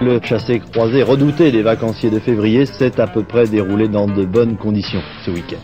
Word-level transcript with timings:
Le 0.00 0.20
chassé-croisé 0.22 1.02
redouté 1.02 1.50
des 1.50 1.62
vacanciers 1.62 2.10
de 2.10 2.20
février 2.20 2.66
s'est 2.66 3.00
à 3.00 3.08
peu 3.08 3.24
près 3.24 3.48
déroulé 3.48 3.88
dans 3.88 4.06
de 4.06 4.24
bonnes 4.24 4.56
conditions 4.56 5.02
ce 5.24 5.32
week-end. 5.32 5.56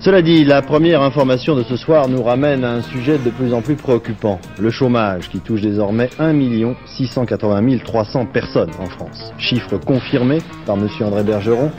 Cela 0.00 0.22
dit, 0.22 0.44
la 0.44 0.60
première 0.60 1.02
information 1.02 1.54
de 1.54 1.62
ce 1.62 1.76
soir 1.76 2.08
nous 2.08 2.22
ramène 2.22 2.64
à 2.64 2.72
un 2.72 2.82
sujet 2.82 3.16
de 3.16 3.30
plus 3.30 3.54
en 3.54 3.62
plus 3.62 3.76
préoccupant, 3.76 4.40
le 4.58 4.70
chômage 4.70 5.28
qui 5.28 5.38
touche 5.38 5.60
désormais 5.60 6.10
1 6.18 6.34
680 6.86 7.78
300 7.84 8.26
personnes 8.26 8.70
en 8.80 8.86
France. 8.86 9.32
Chiffre 9.38 9.76
confirmé 9.76 10.38
par 10.66 10.76
M. 10.76 10.88
André 11.00 11.22
Bergeron, 11.22 11.70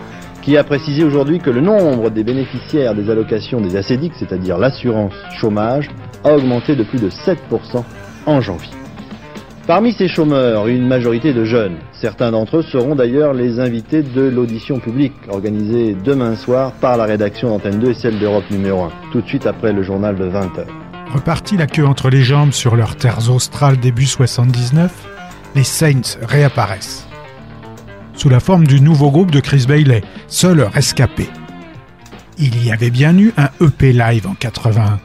qui 0.41 0.55
a 0.57 0.63
précisé 0.63 1.03
aujourd'hui 1.03 1.39
que 1.39 1.49
le 1.49 1.59
nombre 1.59 2.09
des 2.09 2.23
bénéficiaires 2.23 2.95
des 2.95 3.09
allocations 3.09 3.59
des 3.59 3.75
ACDIC, 3.75 4.13
c'est-à-dire 4.15 4.57
l'assurance 4.57 5.13
chômage, 5.37 5.89
a 6.23 6.33
augmenté 6.33 6.77
de 6.77 6.83
plus 6.83 7.01
de 7.01 7.09
7% 7.09 7.83
en 8.25 8.41
janvier. 8.41 8.78
Parmi 9.69 9.93
ces 9.93 10.07
chômeurs, 10.07 10.67
une 10.67 10.87
majorité 10.87 11.31
de 11.31 11.45
jeunes. 11.45 11.77
Certains 11.91 12.31
d'entre 12.31 12.57
eux 12.57 12.63
seront 12.63 12.95
d'ailleurs 12.95 13.35
les 13.35 13.59
invités 13.59 14.01
de 14.01 14.21
l'audition 14.21 14.79
publique 14.79 15.13
organisée 15.29 15.95
demain 16.03 16.35
soir 16.35 16.71
par 16.71 16.97
la 16.97 17.03
rédaction 17.03 17.49
d'Antenne 17.49 17.77
2 17.77 17.91
et 17.91 17.93
celle 17.93 18.17
d'Europe 18.17 18.49
numéro 18.49 18.85
1, 18.85 18.91
tout 19.11 19.21
de 19.21 19.27
suite 19.27 19.45
après 19.45 19.71
le 19.71 19.83
journal 19.83 20.15
de 20.15 20.27
20h. 20.27 20.65
Reparti 21.13 21.55
la 21.55 21.67
queue 21.67 21.85
entre 21.85 22.09
les 22.09 22.23
jambes 22.23 22.51
sur 22.51 22.75
leurs 22.75 22.95
terres 22.95 23.29
australes 23.29 23.77
début 23.77 24.07
79, 24.07 24.91
les 25.53 25.63
Saints 25.63 26.17
réapparaissent. 26.23 27.07
Sous 28.15 28.29
la 28.29 28.39
forme 28.39 28.65
du 28.65 28.81
nouveau 28.81 29.11
groupe 29.11 29.29
de 29.29 29.39
Chris 29.39 29.65
Bailey, 29.67 30.01
seul 30.25 30.61
rescapé. 30.63 31.29
Il 32.39 32.65
y 32.65 32.71
avait 32.71 32.89
bien 32.89 33.15
eu 33.15 33.33
un 33.37 33.49
EP 33.63 33.93
live 33.93 34.25
en 34.25 34.33
81. 34.33 34.99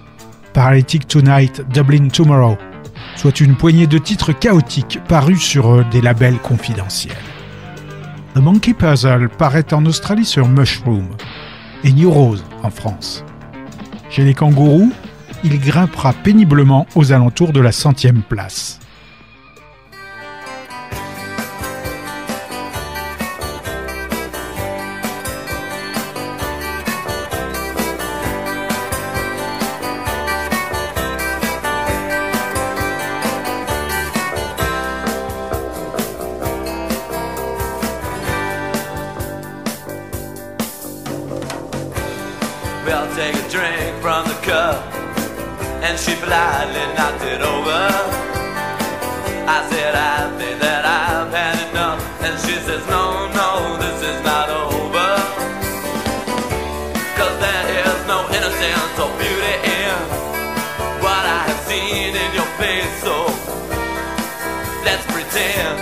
Paralytic 0.55 1.07
Tonight, 1.07 1.63
Dublin 1.69 2.09
Tomorrow, 2.09 2.57
soit 3.17 3.41
une 3.41 3.57
poignée 3.57 3.87
de 3.87 3.99
titres 3.99 4.33
chaotiques 4.33 4.99
parus 5.09 5.43
sur 5.43 5.71
euh, 5.71 5.85
des 5.91 6.01
labels 6.01 6.39
confidentiels. 6.39 7.17
The 8.35 8.39
Monkey 8.39 8.75
Puzzle 8.75 9.29
paraît 9.29 9.73
en 9.73 9.87
Australie 9.87 10.25
sur 10.25 10.49
Mushroom 10.49 11.09
et 11.85 11.93
New 11.93 12.11
Rose 12.11 12.45
en 12.63 12.71
France. 12.71 13.25
Chez 14.11 14.25
les 14.25 14.35
kangourous, 14.35 14.93
il 15.45 15.61
grimpera 15.61 16.13
péniblement 16.13 16.87
aux 16.95 17.13
alentours 17.13 17.53
de 17.53 17.61
la 17.61 17.73
centième 17.73 18.23
place. 18.23 18.81
slightly 46.35 46.87
knocked 46.99 47.25
it 47.35 47.43
over. 47.55 47.83
I 49.57 49.59
said, 49.71 49.95
I 49.95 50.35
think 50.39 50.57
that 50.67 50.83
I've 50.83 51.31
had 51.31 51.57
enough. 51.71 52.01
And 52.27 52.35
she 52.45 52.55
says, 52.67 52.83
No, 52.91 53.05
no, 53.41 53.49
this 53.83 53.99
is 54.11 54.19
not 54.31 54.49
over. 54.51 55.11
Cause 57.19 57.37
there 57.45 57.67
is 57.83 58.01
no 58.13 58.19
innocence 58.37 58.95
or 59.05 59.11
beauty 59.23 59.55
in 59.79 59.97
what 61.05 61.25
I 61.39 61.41
have 61.49 61.63
seen 61.71 62.11
in 62.25 62.31
your 62.39 62.51
face. 62.63 62.95
So 63.07 63.15
let's 64.87 65.07
pretend. 65.15 65.77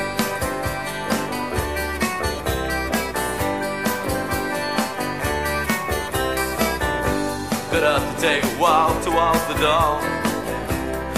Good 7.71 7.85
enough 7.89 8.05
to 8.13 8.21
take 8.21 8.45
a 8.45 8.55
walk 8.61 9.03
towards 9.03 9.45
the 9.49 9.57
dawn 9.65 10.22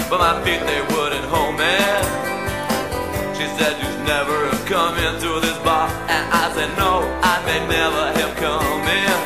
but 0.09 0.19
my 0.19 0.43
feet 0.43 0.61
they 0.65 0.81
wouldn't 0.93 1.25
hold 1.25 1.55
me. 1.57 1.75
She 3.37 3.45
said 3.57 3.73
you'd 3.81 4.05
never 4.05 4.35
have 4.49 4.65
come 4.65 4.95
into 4.97 5.39
this 5.41 5.57
bar, 5.63 5.89
and 6.07 6.23
I 6.31 6.51
said 6.53 6.69
no, 6.77 7.01
I 7.23 7.35
may 7.45 7.59
never 7.67 8.05
have 8.19 8.33
come 8.37 8.85
in. 8.85 9.17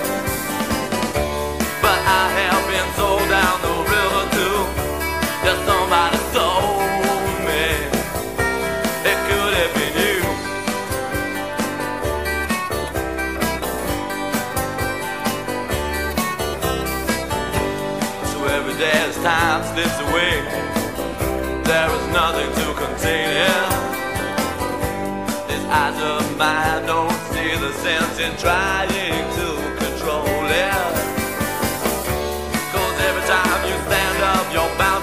But 1.84 2.00
I 2.22 2.24
have 2.40 2.64
been 2.72 2.90
sold 2.96 3.28
down 3.28 3.56
the 3.68 3.76
river 3.94 4.24
too. 4.38 4.60
That 5.44 5.58
somebody 5.68 6.20
told 6.38 7.36
me. 7.48 7.66
It 9.10 9.18
could 9.28 9.54
have 9.60 9.74
been 9.78 9.94
you. 10.04 10.20
So 18.32 18.38
every 18.46 18.76
day 18.76 18.98
as 19.08 19.16
time 19.18 19.62
slips 19.74 20.00
away 20.10 20.59
there 21.70 21.92
is 21.94 22.08
nothing 22.08 22.50
to 22.62 22.68
contain 22.84 23.30
him. 23.42 23.70
These 25.48 25.66
eyes 25.70 26.00
of 26.02 26.26
mine 26.36 26.84
don't 26.88 27.20
see 27.30 27.52
the 27.64 27.72
sense 27.86 28.18
in 28.26 28.36
trying 28.38 28.90
to 29.38 29.48
control 29.78 30.46
it. 30.50 30.94
Cause 32.74 32.98
every 33.08 33.26
time 33.34 33.60
you 33.70 33.76
stand 33.86 34.18
up, 34.34 34.52
you're 34.52 34.78
bound. 34.80 34.99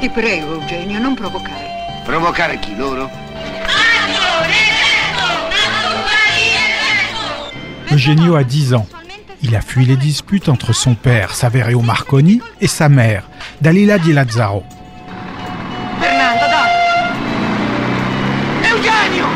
Ti 0.00 0.08
prego, 0.10 0.54
Eugenio, 0.54 0.98
non 0.98 1.14
provocare. 1.14 2.02
Provocare 2.04 2.58
chi 2.58 2.76
loro? 2.76 3.10
Eugenio 7.88 8.36
a 8.36 8.42
10 8.42 8.74
ans. 8.74 8.86
Il 9.42 9.54
a 9.54 9.60
fui 9.60 9.84
les 9.84 9.96
disputes 9.96 10.48
entre 10.48 10.72
son 10.72 10.94
père, 10.94 11.34
Saverio 11.34 11.80
Marconi, 11.80 12.40
et 12.60 12.66
sa 12.66 12.88
mère, 12.88 13.28
Dalila 13.60 13.98
Di 13.98 14.12
Lazzaro. 14.12 14.64
Fernando, 16.00 16.44
dai! 16.50 16.70
Eugenio! 18.70 19.26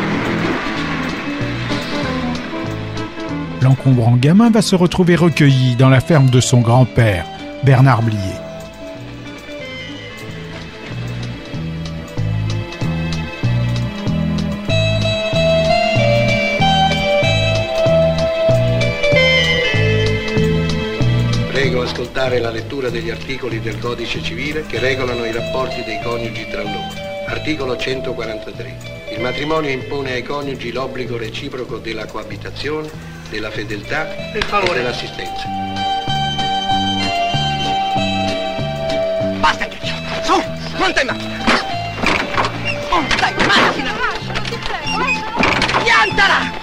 L'encombrant 3.61 4.17
gamin 4.17 4.49
va 4.49 4.61
se 4.61 4.75
retrouver 4.75 5.15
recueilli 5.15 5.75
dans 5.75 5.89
la 5.89 6.01
ferme 6.01 6.29
de 6.29 6.41
son 6.41 6.61
grand-père, 6.61 7.25
Bernard 7.63 8.01
Blier. 8.01 8.38
Lettura 22.89 22.99
degli 22.99 23.09
articoli 23.09 23.61
del 23.61 23.79
Codice 23.79 24.21
civile 24.21 24.65
che 24.65 24.79
regolano 24.79 25.25
i 25.25 25.31
rapporti 25.31 25.83
dei 25.83 26.01
coniugi 26.01 26.47
tra 26.49 26.63
loro. 26.63 26.87
Articolo 27.27 27.77
143. 27.77 28.77
Il 29.11 29.21
matrimonio 29.21 29.69
impone 29.69 30.13
ai 30.13 30.23
coniugi 30.23 30.71
l'obbligo 30.71 31.17
reciproco 31.17 31.77
della 31.77 32.05
coabitazione, 32.05 32.89
della 33.29 33.51
fedeltà 33.51 34.31
e 34.31 34.39
dell'assistenza. 34.73 35.47
Basta, 39.39 39.65
Eugenio! 39.65 39.95
Su! 40.23 40.43
Monta 40.77 41.01
in 41.01 41.07
macchina! 41.07 41.37
Oh, 42.89 43.03
dai, 43.19 43.33
macchina! 43.45 43.93
Piantala! 45.83 46.39
Non 46.41 46.53
dire 46.53 46.57
nulla! 46.57 46.57
È 46.57 46.58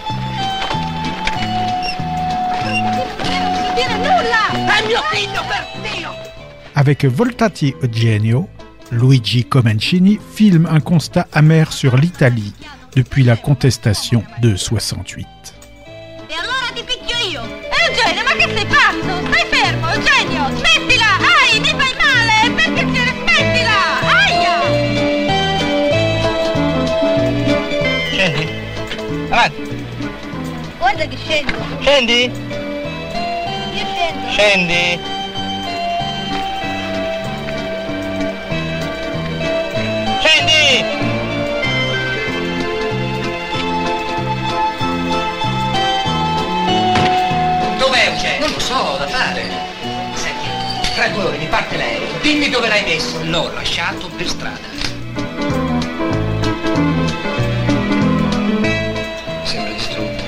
Avec 6.78 7.06
Voltati 7.06 7.74
Eugenio, 7.82 8.48
Luigi 8.90 9.44
Comencini 9.44 10.18
filme 10.34 10.66
un 10.70 10.80
constat 10.80 11.26
amer 11.32 11.72
sur 11.72 11.96
l'Italie 11.96 12.52
depuis 12.94 13.24
la 13.24 13.36
contestation 13.36 14.22
de 14.40 14.56
68. 14.56 15.26
E 16.28 16.34
allora 16.34 16.70
ti 16.74 16.82
picchio 16.84 17.16
io! 17.30 17.40
Eugenio, 17.40 18.22
ma 18.24 18.32
che 18.32 18.48
sei 18.54 18.66
pazzo? 18.66 19.26
Stai 19.26 19.46
fermo, 19.50 19.88
Eugenio! 19.88 20.48
Smettila! 20.56 21.16
Ai, 21.16 21.60
mi 21.60 21.68
fai 21.68 21.94
male! 21.96 22.50
Per 22.54 22.72
piacere, 22.72 23.12
smettila! 23.24 23.78
Aia! 24.12 24.56
Scendi. 28.10 28.46
Avanti. 29.30 29.84
Guarda 30.78 31.06
che 31.06 31.16
scendo! 31.16 31.54
Scendi. 31.80 32.45
Io 34.06 34.30
scendo! 34.30 34.30
Scendi. 34.30 35.00
Scendi! 40.20 40.84
Dov'è 47.78 48.06
Eugenio? 48.06 48.46
Non 48.46 48.52
lo 48.52 48.60
so, 48.60 48.96
da 48.98 49.06
fare. 49.08 49.44
Senti, 50.14 50.94
tra 50.94 51.08
due 51.08 51.24
ore 51.24 51.38
mi 51.38 51.46
parte 51.46 51.76
l'aereo. 51.76 52.20
Dimmi 52.20 52.48
dove 52.48 52.68
l'hai 52.68 52.84
messo. 52.84 53.18
L'ho 53.24 53.52
lasciato 53.52 54.08
per 54.16 54.28
strada. 54.28 54.74
Sembra 59.42 59.72
distrutta. 59.72 60.24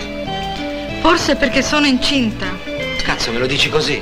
Forse 1.00 1.36
perché 1.36 1.62
sono 1.62 1.86
incinta. 1.86 2.57
Cazzo, 3.18 3.32
me 3.32 3.40
lo 3.40 3.48
dici 3.48 3.68
così? 3.68 4.00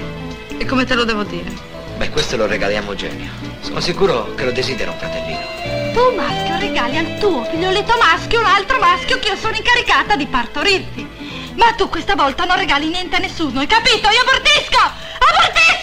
E 0.59 0.67
come 0.67 0.85
te 0.85 0.95
lo 0.95 1.05
devo 1.05 1.23
dire? 1.23 1.51
Beh, 1.97 2.11
questo 2.11 2.37
lo 2.37 2.45
regaliamo 2.45 2.91
a 2.91 2.93
Eugenio. 2.93 3.31
Sono 3.63 3.81
sicuro 3.81 4.35
che 4.35 4.45
lo 4.45 4.53
desidera 4.53 4.91
un 4.91 4.99
fratellino. 4.99 5.95
Tu 5.95 6.15
maschio 6.15 6.59
regali 6.59 6.99
al 6.99 7.19
tuo 7.19 7.43
figlioletto 7.45 7.95
maschio 7.99 8.41
un 8.41 8.45
altro 8.45 8.79
maschio 8.79 9.19
che 9.19 9.29
io 9.29 9.37
sono 9.37 9.57
incaricata 9.57 10.17
di 10.17 10.27
partorirti. 10.27 11.09
Ma 11.55 11.73
tu 11.79 11.89
questa 11.89 12.15
volta 12.15 12.45
non 12.45 12.59
regali 12.59 12.91
niente 12.91 13.17
a 13.17 13.19
nessuno, 13.19 13.61
hai 13.61 13.67
capito? 13.67 14.07
Io 14.07 14.21
abortisco! 14.21 14.83
Abortisco! 14.83 15.76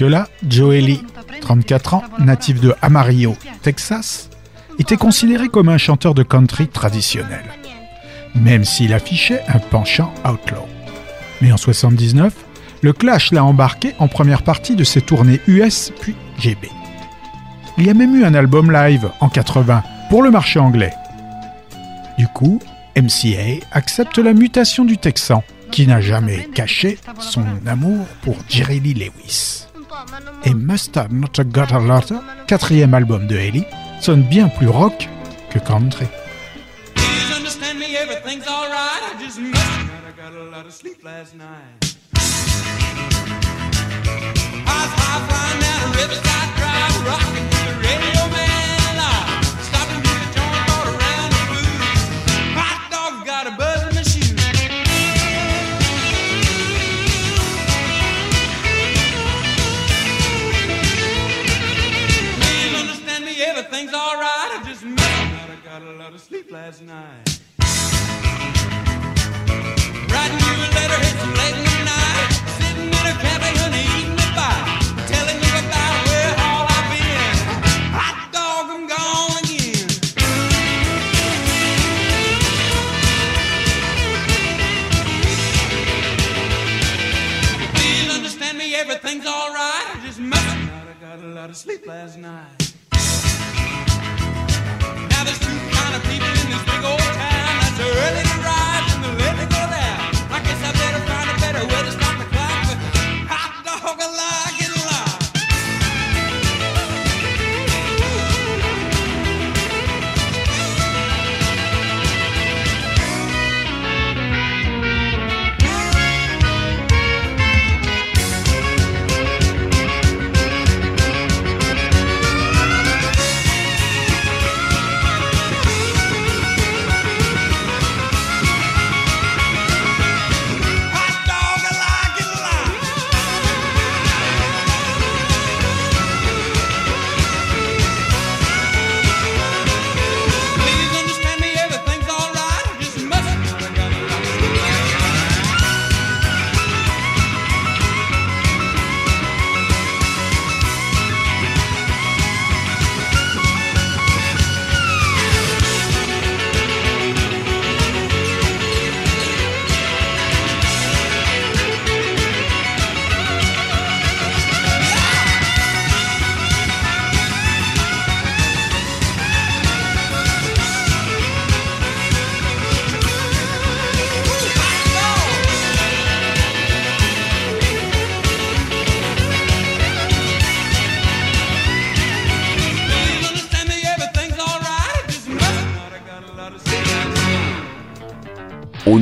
Jusque-là, 0.00 0.28
Joely, 0.48 1.02
34 1.42 1.92
ans, 1.92 2.02
natif 2.20 2.58
de 2.58 2.74
Amarillo, 2.80 3.36
Texas, 3.60 4.30
était 4.78 4.96
considéré 4.96 5.48
comme 5.48 5.68
un 5.68 5.76
chanteur 5.76 6.14
de 6.14 6.22
country 6.22 6.68
traditionnel, 6.68 7.44
même 8.34 8.64
s'il 8.64 8.94
affichait 8.94 9.42
un 9.46 9.58
penchant 9.58 10.10
outlaw. 10.24 10.66
Mais 11.42 11.52
en 11.52 11.58
79, 11.58 12.32
le 12.80 12.94
Clash 12.94 13.30
l'a 13.32 13.44
embarqué 13.44 13.92
en 13.98 14.08
première 14.08 14.42
partie 14.42 14.74
de 14.74 14.84
ses 14.84 15.02
tournées 15.02 15.38
US 15.46 15.92
puis 16.00 16.14
GB. 16.38 16.70
Il 17.76 17.84
y 17.84 17.90
a 17.90 17.94
même 17.94 18.16
eu 18.16 18.24
un 18.24 18.32
album 18.32 18.72
live 18.72 19.10
en 19.20 19.28
80 19.28 19.82
pour 20.08 20.22
le 20.22 20.30
marché 20.30 20.58
anglais. 20.58 20.94
Du 22.16 22.26
coup, 22.26 22.58
MCA 22.96 23.66
accepte 23.72 24.16
la 24.16 24.32
mutation 24.32 24.86
du 24.86 24.96
Texan, 24.96 25.44
qui 25.70 25.86
n'a 25.86 26.00
jamais 26.00 26.48
caché 26.54 26.96
son 27.18 27.44
amour 27.66 28.06
pour 28.22 28.36
Jerry 28.48 28.80
Lee 28.80 28.94
Lewis. 28.94 29.66
Et 30.44 30.54
Must 30.54 30.96
Have 30.96 31.12
Not 31.12 31.42
Got 31.44 31.72
a 31.72 31.78
Lot, 31.78 32.12
quatrième 32.46 32.94
album 32.94 33.26
de 33.26 33.36
Haley, 33.36 33.66
sonne 34.00 34.22
bien 34.22 34.48
plus 34.48 34.68
rock 34.68 35.08
que 35.50 35.58
country. 35.58 36.06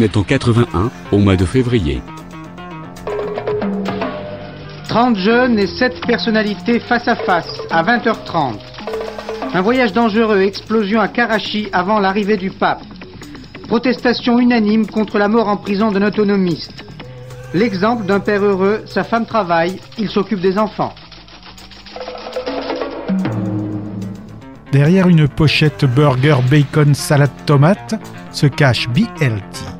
1781, 0.08 0.90
au 1.12 1.18
mois 1.18 1.36
de 1.36 1.44
février. 1.44 2.00
30 4.88 5.16
jeunes 5.16 5.58
et 5.58 5.66
7 5.66 6.00
personnalités 6.06 6.80
face 6.80 7.06
à 7.08 7.14
face, 7.14 7.60
à 7.70 7.82
20h30. 7.82 8.54
Un 9.54 9.60
voyage 9.60 9.92
dangereux, 9.92 10.40
explosion 10.40 11.00
à 11.00 11.08
Karachi 11.08 11.68
avant 11.72 12.00
l'arrivée 12.00 12.36
du 12.36 12.50
pape. 12.50 12.82
Protestation 13.68 14.38
unanime 14.38 14.86
contre 14.86 15.18
la 15.18 15.28
mort 15.28 15.48
en 15.48 15.58
prison 15.58 15.92
d'un 15.92 16.06
autonomiste. 16.06 16.84
L'exemple 17.52 18.06
d'un 18.06 18.20
père 18.20 18.42
heureux, 18.42 18.82
sa 18.86 19.04
femme 19.04 19.26
travaille, 19.26 19.78
il 19.98 20.08
s'occupe 20.08 20.40
des 20.40 20.58
enfants. 20.58 20.94
Derrière 24.72 25.08
une 25.08 25.28
pochette 25.28 25.84
burger 25.84 26.36
bacon 26.50 26.94
salade 26.94 27.30
tomate 27.46 27.94
se 28.32 28.46
cache 28.46 28.88
BLT 28.88 29.77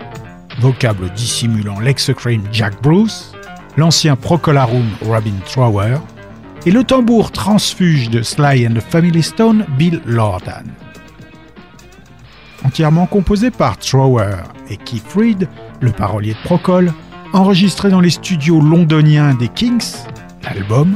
vocable 0.61 1.11
dissimulant 1.11 1.81
l'ex-crime 1.81 2.43
Jack 2.53 2.83
Bruce, 2.83 3.33
l'ancien 3.77 4.17
Procolarum 4.17 4.87
Robin 5.03 5.35
Trower 5.45 5.99
et 6.67 6.71
le 6.71 6.85
tambour 6.85 7.31
transfuge 7.31 8.11
de 8.11 8.23
Sly 8.23 8.67
and 8.67 8.75
the 8.75 8.81
Family 8.81 9.23
Stone 9.23 9.65
Bill 9.79 10.01
Lordan. 10.05 10.65
Entièrement 12.65 13.07
composé 13.07 13.51
par 13.51 13.79
Trower 13.79 14.37
et 14.69 14.77
Keith 14.77 15.13
Reed, 15.17 15.49
le 15.81 15.93
parolier 15.93 16.35
de 16.35 16.39
Procol, 16.45 16.93
enregistré 17.33 17.91
dans 17.91 18.01
les 18.01 18.11
studios 18.11 18.61
londoniens 18.61 19.35
des 19.35 19.49
Kings, 19.49 19.95
l'album, 20.43 20.95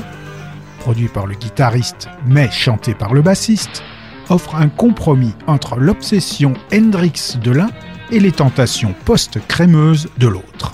produit 0.81 1.09
par 1.09 1.26
le 1.26 1.35
guitariste 1.35 2.09
mais 2.26 2.50
chanté 2.50 2.95
par 2.95 3.14
le 3.14 3.23
bassiste, 3.23 3.85
offre 4.28 4.57
un 4.57 4.69
compromis 4.69 5.35
entre 5.47 5.76
l'obsession 5.76 6.54
Hendrix 6.73 7.38
de 7.42 7.52
l'un 7.52 7.71
et 8.12 8.21
les 8.21 8.31
tentations 8.31 8.95
post-crémeuses 9.04 10.09
de 10.19 10.28
l'autre. 10.28 10.73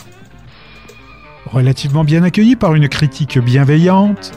Relativement 1.47 2.05
bien 2.05 2.25
accueilli 2.25 2.57
par 2.57 2.75
une 2.75 2.89
critique 2.89 3.39
bienveillante, 3.39 4.33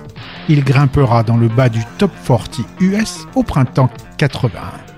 il 0.48 0.64
grimpera 0.64 1.24
dans 1.24 1.38
le 1.38 1.50
bas 1.50 1.68
du 1.68 1.82
top 1.98 2.12
40 2.26 2.62
US 2.80 3.28
au 3.36 3.44
printemps 3.44 3.90
81. 4.18 4.91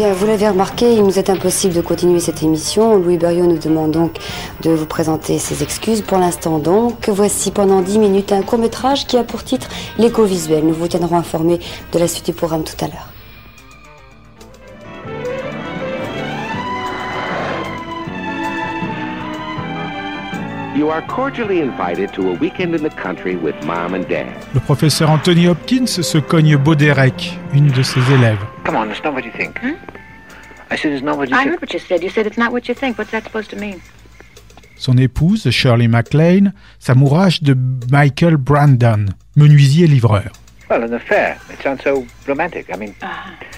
Bien, 0.00 0.14
vous 0.14 0.26
l'avez 0.26 0.48
remarqué, 0.48 0.94
il 0.94 1.02
nous 1.02 1.18
est 1.18 1.28
impossible 1.28 1.74
de 1.74 1.82
continuer 1.82 2.20
cette 2.20 2.42
émission. 2.42 2.96
Louis 2.96 3.18
Berriot 3.18 3.44
nous 3.44 3.58
demande 3.58 3.90
donc 3.90 4.16
de 4.62 4.70
vous 4.70 4.86
présenter 4.86 5.38
ses 5.38 5.62
excuses. 5.62 6.00
Pour 6.00 6.16
l'instant 6.16 6.58
donc, 6.58 7.10
voici 7.10 7.50
pendant 7.50 7.82
10 7.82 7.98
minutes 7.98 8.32
un 8.32 8.40
court-métrage 8.40 9.06
qui 9.06 9.18
a 9.18 9.24
pour 9.24 9.44
titre 9.44 9.68
L'écho 9.98 10.24
visuel. 10.24 10.64
Nous 10.64 10.72
vous 10.72 10.88
tiendrons 10.88 11.18
informés 11.18 11.60
de 11.92 11.98
la 11.98 12.08
suite 12.08 12.24
du 12.24 12.32
programme 12.32 12.64
tout 12.64 12.82
à 12.82 12.88
l'heure. 12.88 13.10
Le 24.54 24.60
professeur 24.60 25.10
Anthony 25.10 25.48
Hopkins 25.48 25.86
se 25.86 26.16
cogne 26.16 26.56
Baudérec, 26.56 27.38
une 27.52 27.66
de 27.66 27.82
ses 27.82 28.00
élèves. 28.14 28.38
Come 28.64 28.76
on, 28.76 29.12
what 29.12 29.24
you 29.24 29.32
think. 29.36 29.60
I 30.70 30.76
said 30.76 30.92
it's 30.92 31.02
not 31.02 31.16
what 31.18 31.28
you 31.30 31.34
I 31.36 31.40
think. 31.40 31.50
heard 31.52 31.60
what 31.60 31.72
you 31.72 31.78
said. 31.80 32.02
You 32.02 32.10
said 32.10 32.26
it's 32.26 32.38
not 32.38 32.52
what 32.52 32.68
you 32.68 32.74
think. 32.74 32.96
What's 32.98 33.10
that 33.10 33.24
supposed 33.24 33.50
to 33.50 33.56
mean? 33.56 33.80
Son 34.76 34.94
épouse, 34.96 35.50
Shirley 35.50 35.88
MacLaine, 35.88 36.52
s'amourache 36.78 37.42
de 37.42 37.54
Michael 37.90 38.36
Brandon, 38.36 39.06
menuisier 39.36 39.86
livreur. 39.86 40.30
Well, 40.70 40.84
an 40.84 40.94
affair. 40.94 41.38
It 41.50 41.60
sounds 41.62 41.82
so 41.82 42.06
romantic. 42.28 42.70
I 42.72 42.76
mean, 42.76 42.94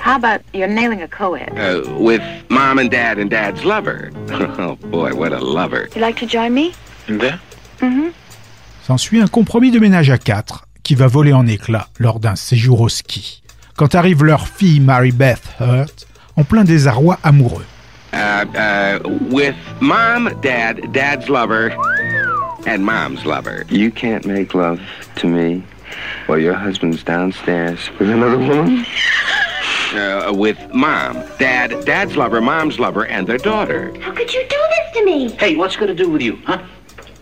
How 0.01 0.17
about 0.17 0.41
you're 0.55 0.67
nailing 0.67 1.03
a 1.03 1.09
co-ed? 1.09 1.53
Uh, 1.57 1.83
with 1.99 2.23
mom 2.49 2.79
and 2.79 2.91
dad 2.91 3.19
and 3.19 3.29
dad's 3.31 3.65
lover. 3.65 4.11
Oh 4.59 4.77
boy, 4.77 5.15
what 5.15 5.33
a 5.33 5.39
lover. 5.39 5.89
You 5.95 6.01
like 6.01 6.19
to 6.21 6.27
join 6.27 6.55
me? 6.55 6.73
there? 7.07 7.39
Mm-hmm. 7.81 8.13
S'ensuit 8.85 9.21
un 9.21 9.27
compromis 9.29 9.71
de 9.71 9.79
ménage 9.79 10.11
à 10.11 10.19
quatre 10.19 10.67
qui 10.83 10.95
va 10.95 11.07
voler 11.07 11.33
en 11.33 11.47
éclats 11.47 11.89
lors 12.01 12.19
d'un 12.19 12.35
séjour 12.37 12.81
au 12.81 12.89
ski. 12.89 13.43
Quand 13.77 13.95
arrive 13.95 14.25
leur 14.25 14.49
fille 14.49 14.81
Mary 14.81 15.13
Beth 15.13 15.43
Hurt, 15.61 16.07
en 16.37 16.45
plein 16.45 16.65
désarroi 16.65 17.17
amoureux. 17.23 17.65
Uh, 18.13 18.45
uh, 18.57 18.99
with 19.31 19.57
mom, 19.81 20.29
dad, 20.43 20.93
dad's 20.93 21.29
lover, 21.29 21.75
and 22.67 22.85
mom's 22.85 23.25
lover. 23.25 23.65
You 23.69 23.91
can't 23.91 24.27
make 24.27 24.55
love 24.55 24.81
to 25.17 25.27
me 25.27 25.63
while 26.27 26.39
your 26.39 26.55
husband's 26.55 27.03
downstairs 27.03 27.91
with 27.99 28.11
another 28.11 28.39
woman? 28.39 28.85
Uh, 29.95 30.33
with 30.35 30.59
mom, 30.73 31.23
dad, 31.39 31.85
dad's 31.85 32.17
lover, 32.17 32.41
mom's 32.41 32.79
lover, 32.79 33.07
and 33.07 33.27
their 33.27 33.39
daughter. 33.39 33.93
How 34.01 34.13
could 34.13 34.33
you 34.33 34.43
do 34.49 34.57
this 34.71 34.93
to 34.95 35.05
me? 35.05 35.31
Hey, 35.33 35.57
what's 35.57 35.77
going 35.77 35.95
to 35.95 36.05
do 36.05 36.11
with 36.11 36.23
you, 36.23 36.37
huh? 36.45 36.63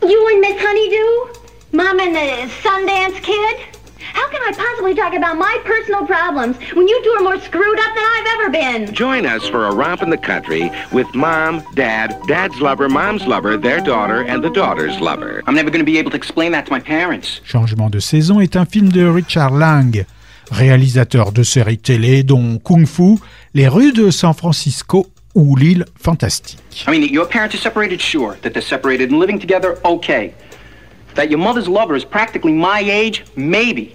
You 0.03 0.29
and 0.29 0.41
Miss 0.41 0.61
Honeydew? 0.61 1.41
Mom 1.73 2.01
and 2.01 2.15
the 2.15 2.53
Sundance 2.63 3.23
Kid? 3.23 3.80
How 4.13 4.29
can 4.29 4.41
I 4.43 4.53
possibly 4.53 4.95
talk 4.95 5.15
about 5.15 5.37
my 5.39 5.61
personal 5.65 6.07
problems 6.07 6.57
when 6.75 6.89
you 6.89 7.03
two 7.05 7.11
are 7.19 7.23
more 7.23 7.41
screwed 7.41 7.79
up 7.79 7.95
than 7.95 8.05
I've 8.05 8.27
ever 8.41 8.51
been? 8.51 8.95
Join 8.95 9.27
us 9.27 9.47
for 9.49 9.67
a 9.67 9.75
romp 9.75 10.03
in 10.03 10.11
the 10.11 10.19
country 10.19 10.71
with 10.93 11.07
mom, 11.15 11.63
dad, 11.75 12.17
dad's 12.27 12.61
lover, 12.61 12.89
mom's 12.89 13.27
lover, 13.27 13.57
their 13.57 13.81
daughter, 13.81 14.23
and 14.23 14.43
the 14.43 14.51
daughter's 14.51 14.99
lover. 15.01 15.43
I'm 15.47 15.55
never 15.55 15.71
going 15.71 15.85
to 15.85 15.91
be 15.91 15.99
able 15.99 16.11
to 16.11 16.17
explain 16.17 16.53
that 16.53 16.67
to 16.67 16.73
my 16.73 16.81
parents. 16.81 17.41
Changement 17.45 17.91
de 17.91 18.01
saison 18.01 18.41
est 18.41 18.57
un 18.57 18.65
film 18.65 18.91
de 18.91 19.07
Richard 19.07 19.53
Lang, 19.53 20.05
réalisateur 20.51 21.33
de 21.33 21.43
séries 21.43 21.79
télé 21.79 22.23
dont 22.23 22.59
Kung 22.59 22.87
Fu, 22.87 23.19
Les 23.55 23.69
rues 23.69 23.93
de 23.93 24.11
San 24.11 24.33
Francisco 24.33 25.07
ou 25.35 25.57
L'île 25.57 25.85
fantastique. 25.97 26.59
I 26.87 26.91
mean, 26.91 27.03
your 27.03 27.27
parents 27.27 27.55
are 27.55 27.59
separated, 27.61 28.01
sure. 28.01 28.37
That 28.43 28.51
they're 28.51 28.63
separated 28.63 29.11
and 29.11 29.19
living 29.19 29.39
together, 29.39 29.79
okay. 29.85 30.35
That 31.15 31.31
your 31.31 31.39
mother's 31.39 31.69
lover 31.69 31.95
is 31.95 32.05
practically 32.05 32.53
my 32.53 32.81
age, 32.81 33.25
maybe. 33.37 33.95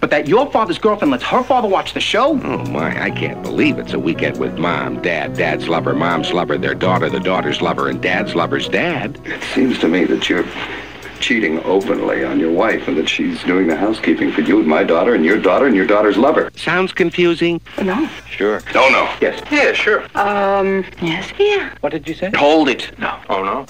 But 0.00 0.10
that 0.10 0.28
your 0.28 0.50
father's 0.50 0.78
girlfriend 0.78 1.10
lets 1.10 1.24
her 1.24 1.42
father 1.42 1.68
watch 1.68 1.94
the 1.94 2.00
show? 2.00 2.40
Oh 2.42 2.64
my, 2.66 3.02
I 3.02 3.10
can't 3.10 3.42
believe 3.42 3.78
it's 3.78 3.92
a 3.92 3.98
weekend 3.98 4.38
with 4.38 4.58
mom, 4.58 5.02
dad, 5.02 5.36
dad's 5.36 5.68
lover, 5.68 5.94
mom's 5.94 6.32
lover, 6.32 6.58
their 6.58 6.74
daughter, 6.74 7.08
the 7.08 7.20
daughter's 7.20 7.62
lover, 7.62 7.88
and 7.88 8.02
dad's 8.02 8.34
lover's 8.34 8.68
dad. 8.68 9.18
It 9.24 9.42
seems 9.54 9.78
to 9.80 9.88
me 9.88 10.04
that 10.04 10.28
you're 10.28 10.44
cheating 11.20 11.62
openly 11.64 12.24
on 12.24 12.38
your 12.40 12.50
wife 12.52 12.88
and 12.88 12.96
that 12.98 13.08
she's 13.08 13.42
doing 13.44 13.66
the 13.66 13.76
housekeeping 13.76 14.32
for 14.32 14.40
you 14.42 14.58
and 14.58 14.66
my 14.68 14.84
daughter 14.84 15.14
and 15.14 15.24
your 15.24 15.38
daughter 15.38 15.66
and 15.66 15.74
your 15.76 15.86
daughter's 15.86 16.16
lover. 16.16 16.50
Sounds 16.56 16.92
confusing? 16.92 17.60
No. 17.82 18.08
Sure. 18.30 18.60
No, 18.74 18.88
no. 18.90 19.08
Yes. 19.20 19.42
Yeah, 19.50 19.72
sure. 19.72 20.02
Um, 20.14 20.84
yes. 21.00 21.32
Yeah. 21.38 21.74
What 21.80 21.92
did 21.92 22.06
you 22.08 22.14
say? 22.14 22.30
Hold 22.36 22.68
it. 22.68 22.96
No. 22.98 23.18
Oh, 23.28 23.42
no? 23.42 23.66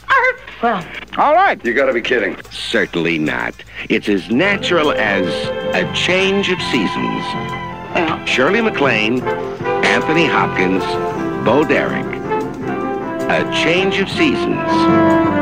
Well, 0.63 0.85
All 1.19 1.35
right. 1.35 1.63
You 1.65 1.75
gotta 1.75 1.93
be 1.93 2.01
kidding. 2.01 2.37
Certainly 2.51 3.19
not. 3.19 3.55
It's 3.91 4.09
as 4.09 4.31
natural 4.31 4.93
as 4.93 5.27
a 5.75 5.93
change 5.95 6.51
of 6.51 6.61
seasons. 6.63 7.25
well, 7.95 8.25
Shirley 8.27 8.61
MacLaine, 8.63 9.23
Anthony 9.85 10.27
Hopkins, 10.27 10.83
Bo 11.45 11.65
Derek. 11.65 12.05
A 13.29 13.43
change 13.53 13.99
of 13.99 14.09
seasons. 14.09 15.36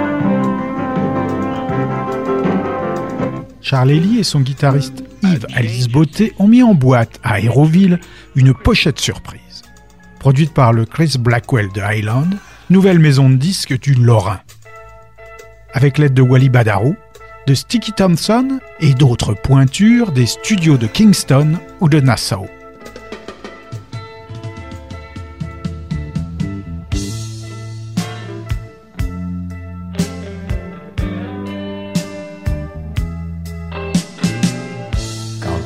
Charles 3.65 3.93
Ely 3.93 4.19
et 4.19 4.25
son 4.25 4.43
guitariste 4.43 5.03
Yves 5.23 5.47
Alice 5.55 5.89
Beauté 5.89 6.35
ont 6.39 6.47
mis 6.47 6.63
en 6.63 6.75
boîte 6.75 7.19
à 7.25 7.37
Aéroville 7.37 7.99
une 8.35 8.53
pochette 8.53 9.01
surprise. 9.01 9.63
Produite 10.21 10.53
par 10.53 10.75
le 10.75 10.85
Chris 10.85 11.15
Blackwell 11.19 11.73
de 11.73 11.81
Highland, 11.81 12.29
nouvelle 12.69 12.99
maison 12.99 13.31
de 13.31 13.37
disques 13.37 13.81
du 13.81 13.95
Lorrain. 13.95 14.41
Avec 15.73 15.97
l'aide 15.97 16.13
de 16.13 16.21
Wally 16.21 16.51
Badarou, 16.51 16.95
de 17.47 17.55
Sticky 17.55 17.93
Thompson 17.93 18.61
et 18.81 18.93
d'autres 18.93 19.33
pointures 19.33 20.13
des 20.13 20.27
studios 20.27 20.77
de 20.77 20.87
Kingston 20.87 21.59
ou 21.81 21.89
de 21.89 22.01
Nassau. 22.01 22.47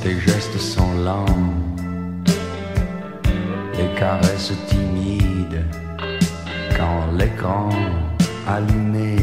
Tes 0.09 0.21
gestes 0.21 0.59
sont 0.59 0.95
lents, 1.05 1.27
les 3.77 3.91
caresses 4.01 4.55
timides, 4.67 5.63
quand 6.77 7.01
l'écran 7.19 7.69
allumé, 8.47 9.17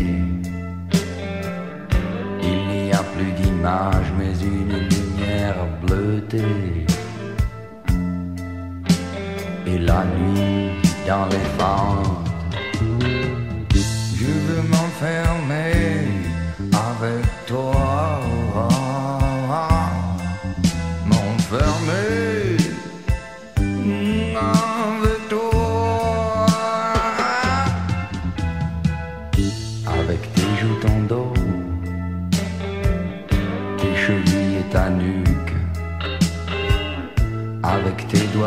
il 2.44 2.60
n'y 2.68 2.92
a 2.92 3.04
plus 3.16 3.32
d'image 3.40 4.10
mais 4.18 4.34
une 4.54 4.76
lumière 4.94 5.60
bleutée. 5.82 6.86
Et 9.66 9.80
la 9.80 10.04
nuit 10.16 10.70
dans 11.08 11.26
les 11.34 11.48
fentes, 11.58 12.25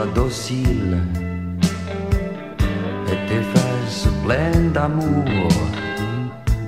Dociles 0.07 0.99
et 3.11 3.29
tes 3.29 3.43
fesses 3.53 4.09
pleines 4.25 4.71
d'amour. 4.73 5.49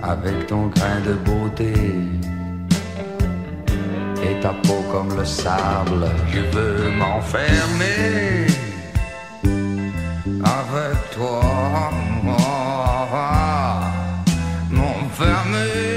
Avec 0.02 0.46
ton 0.46 0.66
grain 0.68 1.00
de 1.06 1.14
beauté 1.28 1.72
et 4.22 4.40
ta 4.40 4.50
peau 4.64 4.82
comme 4.90 5.16
le 5.16 5.24
sable. 5.24 6.06
Je 6.32 6.40
veux 6.40 6.90
m'enfermer 6.90 8.46
avec 10.42 11.10
toi. 11.14 11.40
M'enfermer 14.70 15.89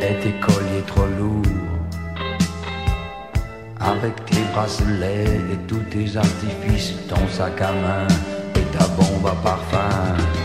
et 0.00 0.14
tes 0.22 0.32
colliers 0.40 0.84
trop 0.86 1.06
lourds. 1.18 1.42
Avec 3.80 4.24
tes 4.26 4.42
bracelets 4.52 5.40
et 5.52 5.56
tous 5.66 5.82
tes 5.90 6.16
artifices, 6.16 6.94
ton 7.08 7.26
sac 7.28 7.60
à 7.60 7.72
main 7.72 8.06
et 8.54 8.76
ta 8.76 8.86
bombe 8.88 9.26
à 9.26 9.34
parfum. 9.42 10.37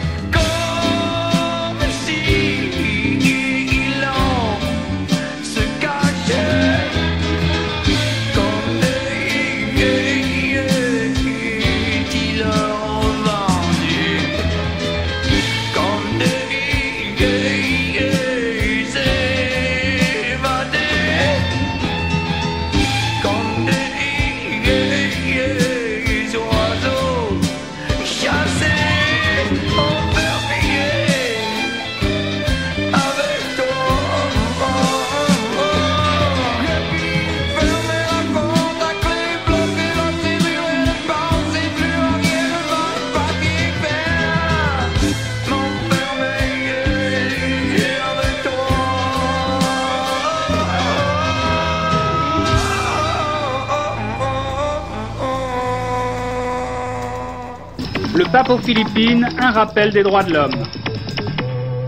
Pape 58.43 58.60
aux 58.60 58.62
Philippines, 58.62 59.27
un 59.39 59.51
rappel 59.51 59.91
des 59.91 60.03
droits 60.03 60.23
de 60.23 60.34
l'homme. 60.34 60.63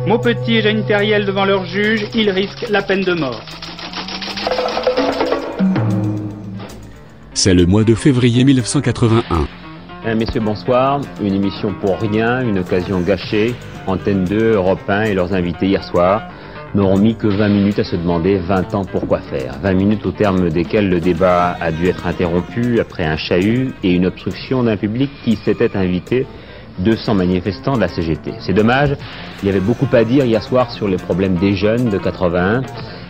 Maupetit 0.07 0.57
et 0.57 0.61
Jeanne 0.61 0.85
Terriel 0.85 1.25
devant 1.25 1.43
leur 1.43 1.65
juge, 1.65 2.05
ils 2.13 2.29
risquent 2.29 2.67
la 2.69 2.81
peine 2.81 3.01
de 3.01 3.13
mort. 3.13 3.41
C'est 7.33 7.53
le 7.53 7.65
mois 7.65 7.83
de 7.83 7.93
février 7.93 8.43
1981. 8.43 9.47
Mesdames, 10.03 10.17
Messieurs, 10.17 10.39
bonsoir. 10.39 11.01
Une 11.21 11.33
émission 11.33 11.73
pour 11.81 11.99
rien, 11.99 12.41
une 12.41 12.59
occasion 12.59 13.01
gâchée. 13.01 13.53
Antenne 13.87 14.23
2, 14.23 14.53
Europe 14.53 14.79
1 14.87 15.03
et 15.03 15.13
leurs 15.13 15.33
invités 15.33 15.67
hier 15.67 15.83
soir 15.83 16.21
n'auront 16.73 16.97
mis 16.97 17.15
que 17.15 17.27
20 17.27 17.49
minutes 17.49 17.79
à 17.79 17.83
se 17.83 17.95
demander 17.95 18.37
20 18.37 18.75
ans 18.75 18.85
pourquoi 18.85 19.19
faire. 19.19 19.55
20 19.61 19.73
minutes 19.73 20.05
au 20.05 20.11
terme 20.11 20.49
desquelles 20.49 20.89
le 20.89 20.99
débat 20.99 21.57
a 21.59 21.71
dû 21.71 21.87
être 21.87 22.05
interrompu 22.05 22.79
après 22.79 23.05
un 23.05 23.17
chahut 23.17 23.73
et 23.83 23.93
une 23.93 24.05
obstruction 24.05 24.63
d'un 24.63 24.77
public 24.77 25.09
qui 25.23 25.37
s'était 25.37 25.75
invité 25.75 26.25
200 26.79 27.15
manifestants 27.15 27.73
de 27.73 27.81
la 27.81 27.87
CGT. 27.87 28.33
C'est 28.39 28.53
dommage, 28.53 28.95
il 29.41 29.47
y 29.47 29.49
avait 29.49 29.59
beaucoup 29.59 29.87
à 29.93 30.03
dire 30.03 30.25
hier 30.25 30.43
soir 30.43 30.71
sur 30.71 30.87
les 30.87 30.97
problèmes 30.97 31.35
des 31.35 31.55
jeunes 31.55 31.89
de 31.89 31.97
81. 31.97 32.63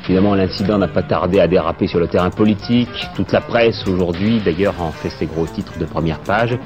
Évidemment, 0.06 0.36
l'incident 0.36 0.78
n'a 0.78 0.88
pas 0.88 1.01
tardé 1.01 1.39
à 1.39 1.47
déraper 1.47 1.88
sur 1.88 1.99
le 1.99 2.08
terrain 2.08 2.30
politique. 2.30 2.89
Toute 3.15 3.32
la 3.32 3.41
presse 3.41 3.88
aujourd'hui, 3.88 4.39
d'ailleurs, 4.43 4.75
en 4.80 4.91
fait 4.91 5.10
ses 5.10 5.25
gros 5.25 5.47
titres 5.47 5.80
de 5.80 5.86
première 5.86 6.19
page. 6.19 6.58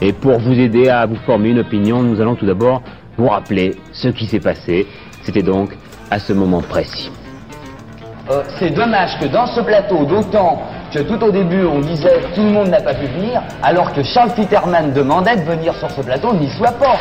Et 0.00 0.12
pour 0.12 0.38
vous 0.38 0.58
aider 0.58 0.88
à 0.88 1.04
vous 1.04 1.16
former 1.26 1.50
une 1.50 1.58
opinion, 1.58 2.02
nous 2.02 2.20
allons 2.20 2.36
tout 2.36 2.46
d'abord 2.46 2.82
vous 3.18 3.28
rappeler 3.28 3.76
ce 3.92 4.08
qui 4.08 4.26
s'est 4.26 4.40
passé. 4.40 4.86
C'était 5.22 5.42
donc 5.42 5.76
à 6.10 6.18
ce 6.18 6.32
moment 6.32 6.62
précis. 6.62 7.10
Euh, 8.28 8.42
c'est 8.58 8.70
dommage 8.70 9.18
que 9.20 9.26
dans 9.26 9.46
ce 9.46 9.60
plateau, 9.60 10.04
d'autant 10.04 10.62
que 10.92 10.98
tout 11.00 11.22
au 11.22 11.30
début 11.30 11.64
on 11.64 11.78
disait 11.78 12.20
tout 12.34 12.42
le 12.42 12.50
monde 12.50 12.68
n'a 12.68 12.80
pas 12.80 12.94
pu 12.94 13.06
venir, 13.06 13.40
alors 13.62 13.92
que 13.92 14.02
Charles 14.02 14.34
Peterman 14.34 14.92
demandait 14.92 15.36
de 15.36 15.42
venir 15.42 15.74
sur 15.76 15.90
ce 15.90 16.00
plateau, 16.00 16.34
n'y 16.34 16.50
soit 16.50 16.72
pas. 16.72 16.96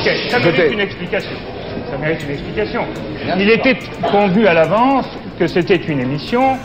Ok, 0.00 0.30
ça 0.30 0.38
mérite 0.38 0.72
une 0.72 0.80
explication. 0.80 1.30
Ça 1.90 1.98
mérite 1.98 2.22
une 2.22 2.30
explication. 2.30 2.84
Il 3.38 3.50
était 3.50 3.78
convenu 4.10 4.46
à 4.46 4.54
l'avance 4.54 5.06
que 5.38 5.46
c'était 5.46 5.76
une 5.76 6.00
émission 6.00 6.56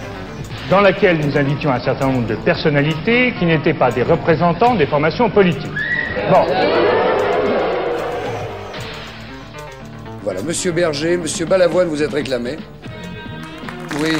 dans 0.69 0.81
laquelle 0.81 1.17
nous 1.19 1.37
invitions 1.37 1.71
un 1.71 1.79
certain 1.79 2.07
nombre 2.07 2.27
de 2.27 2.35
personnalités 2.35 3.33
qui 3.37 3.45
n'étaient 3.45 3.73
pas 3.73 3.91
des 3.91 4.03
représentants 4.03 4.75
des 4.75 4.85
formations 4.85 5.29
politiques. 5.29 5.71
Bon. 6.31 6.45
Voilà, 10.23 10.41
Monsieur 10.41 10.71
Berger, 10.71 11.17
Monsieur 11.17 11.45
Balavoine, 11.45 11.87
vous 11.87 12.01
êtes 12.01 12.13
réclamé. 12.13 12.57
Oui. 14.01 14.17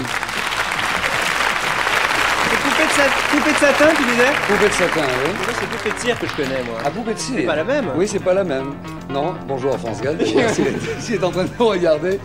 Poupée 2.95 3.03
de, 3.03 3.11
sa- 3.11 3.37
poupée 3.37 3.51
de 3.51 3.57
satin, 3.57 3.85
tu 3.97 4.03
disais 4.03 4.31
Poupée 4.47 4.67
de 4.69 4.73
satin, 4.73 5.01
oui. 5.25 5.31
Moi, 5.37 5.53
c'est 5.59 5.67
poupée 5.69 5.91
de 5.91 5.99
cire 5.99 6.19
que 6.19 6.27
je 6.27 6.33
connais, 6.33 6.63
moi. 6.63 6.77
Ah, 6.85 6.89
poupée 6.89 7.13
de 7.13 7.19
cire. 7.19 7.35
C'est 7.39 7.43
pas 7.45 7.55
la 7.55 7.63
même 7.63 7.85
Oui, 7.97 8.07
c'est 8.07 8.19
pas 8.19 8.33
la 8.33 8.43
même. 8.43 8.73
Non, 9.09 9.33
bonjour 9.47 9.73
à 9.73 9.77
France 9.77 10.01
Gall. 10.01 10.17
S'il 10.99 11.15
est, 11.15 11.23
en 11.23 11.29
train 11.31 11.43
de 11.43 11.49
nous 11.59 11.67
regarder. 11.67 12.19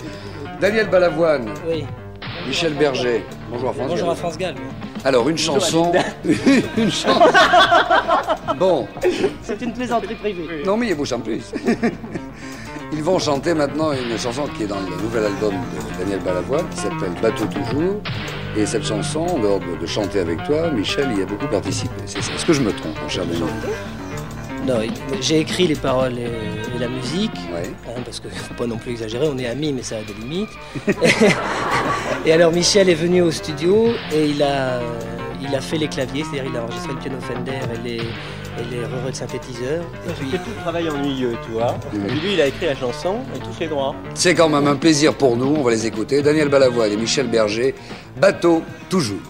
Daniel 0.61 0.89
Balavoine. 0.89 1.51
Oui. 1.69 1.85
Michel 2.47 2.75
Berger. 2.75 3.25
Bonjour 3.51 3.71
à 3.71 3.73
France 3.73 3.89
Bonjour 3.89 4.07
Gall. 4.07 4.13
à 4.13 4.17
France 4.17 4.39
Gall. 4.39 4.55
Alors, 5.05 5.29
une 5.29 5.37
Bonjour, 5.37 5.55
chanson. 5.61 5.93
Une 6.77 6.91
chanson. 6.91 7.21
Bon. 8.59 8.87
C'est 9.43 9.61
une 9.63 9.73
plaisanterie 9.73 10.15
privée. 10.15 10.63
Non, 10.65 10.77
mais 10.77 10.89
il 10.89 10.95
bouge 10.95 11.13
en 11.13 11.21
plus. 11.21 11.53
Ils 12.93 13.03
vont 13.03 13.19
chanter 13.19 13.55
maintenant 13.55 13.93
une 13.93 14.19
chanson 14.19 14.47
qui 14.57 14.65
est 14.65 14.67
dans 14.67 14.81
le 14.81 15.03
nouvel 15.03 15.25
album 15.25 15.55
de 15.55 15.99
Daniel 15.99 16.21
Balavoine, 16.21 16.69
qui 16.71 16.77
s'appelle 16.79 17.13
Bateau 17.23 17.47
toujours. 17.47 18.01
Et 18.57 18.67
cette 18.67 18.85
chanson, 18.85 19.21
en 19.21 19.39
dehors 19.39 19.61
de, 19.61 19.81
de 19.81 19.87
chanter 19.87 20.19
avec 20.19 20.43
toi, 20.45 20.71
Michel 20.71 21.17
y 21.17 21.23
a 21.23 21.27
beaucoup 21.27 21.47
participé. 21.47 21.95
C'est 22.07 22.21
ça. 22.21 22.33
Est-ce 22.33 22.45
que 22.45 22.53
je 22.53 22.61
me 22.63 22.73
trompe, 22.73 23.01
mon 23.01 23.09
cher 23.09 23.25
Daniel 23.25 23.45
Non, 24.67 24.81
j'ai 25.21 25.39
écrit 25.41 25.69
les 25.69 25.77
paroles 25.77 26.19
et, 26.19 26.77
et 26.77 26.79
la 26.79 26.89
musique, 26.89 27.31
hein, 27.55 28.01
parce 28.05 28.19
que 28.19 28.29
faut 28.29 28.55
pas 28.55 28.67
non 28.67 28.77
plus 28.77 28.93
exagérer, 28.93 29.29
on 29.33 29.39
est 29.39 29.47
amis, 29.47 29.73
mais 29.73 29.83
ça 29.83 29.97
a 29.99 30.03
des 30.03 30.15
limites. 30.15 30.49
et 32.27 32.33
alors 32.33 32.53
Michel 32.53 32.89
est 32.89 32.95
venu 32.95 33.23
au 33.23 33.31
studio 33.31 33.91
et 34.13 34.27
il 34.27 34.43
a, 34.43 34.81
il 35.41 35.55
a 35.55 35.61
fait 35.61 35.79
les 35.79 35.89
claviers, 35.89 36.25
c'est-à-dire 36.25 36.51
il 36.53 36.57
a 36.57 36.65
enregistré 36.65 36.93
le 36.93 36.99
piano 36.99 37.19
Fender 37.21 37.53
et 37.75 37.89
les, 37.89 38.01
et 38.61 38.75
les 38.75 38.85
re 38.85 39.11
de 39.11 39.15
synthétiseurs. 39.15 39.85
Et 40.09 40.13
puis... 40.13 40.31
fait 40.31 40.39
tout 40.39 40.51
le 40.57 40.63
travail 40.63 40.89
ennuyeux, 40.91 41.37
tu 41.45 41.53
vois. 41.53 41.77
Et 41.95 42.13
lui, 42.21 42.35
il 42.35 42.41
a 42.41 42.47
écrit 42.47 42.67
la 42.67 42.75
chanson 42.75 43.21
et 43.35 43.39
tous 43.39 43.59
les 43.61 43.69
droits. 43.69 43.95
C'est 44.15 44.35
quand 44.35 44.49
même 44.49 44.67
un 44.67 44.77
plaisir 44.77 45.15
pour 45.15 45.37
nous, 45.37 45.55
on 45.57 45.63
va 45.63 45.71
les 45.71 45.87
écouter. 45.87 46.23
Daniel 46.23 46.49
Balavoine 46.49 46.93
et 46.93 46.97
Michel 46.97 47.29
Berger, 47.29 47.75
Bateau 48.21 48.63
toujours. 48.89 49.21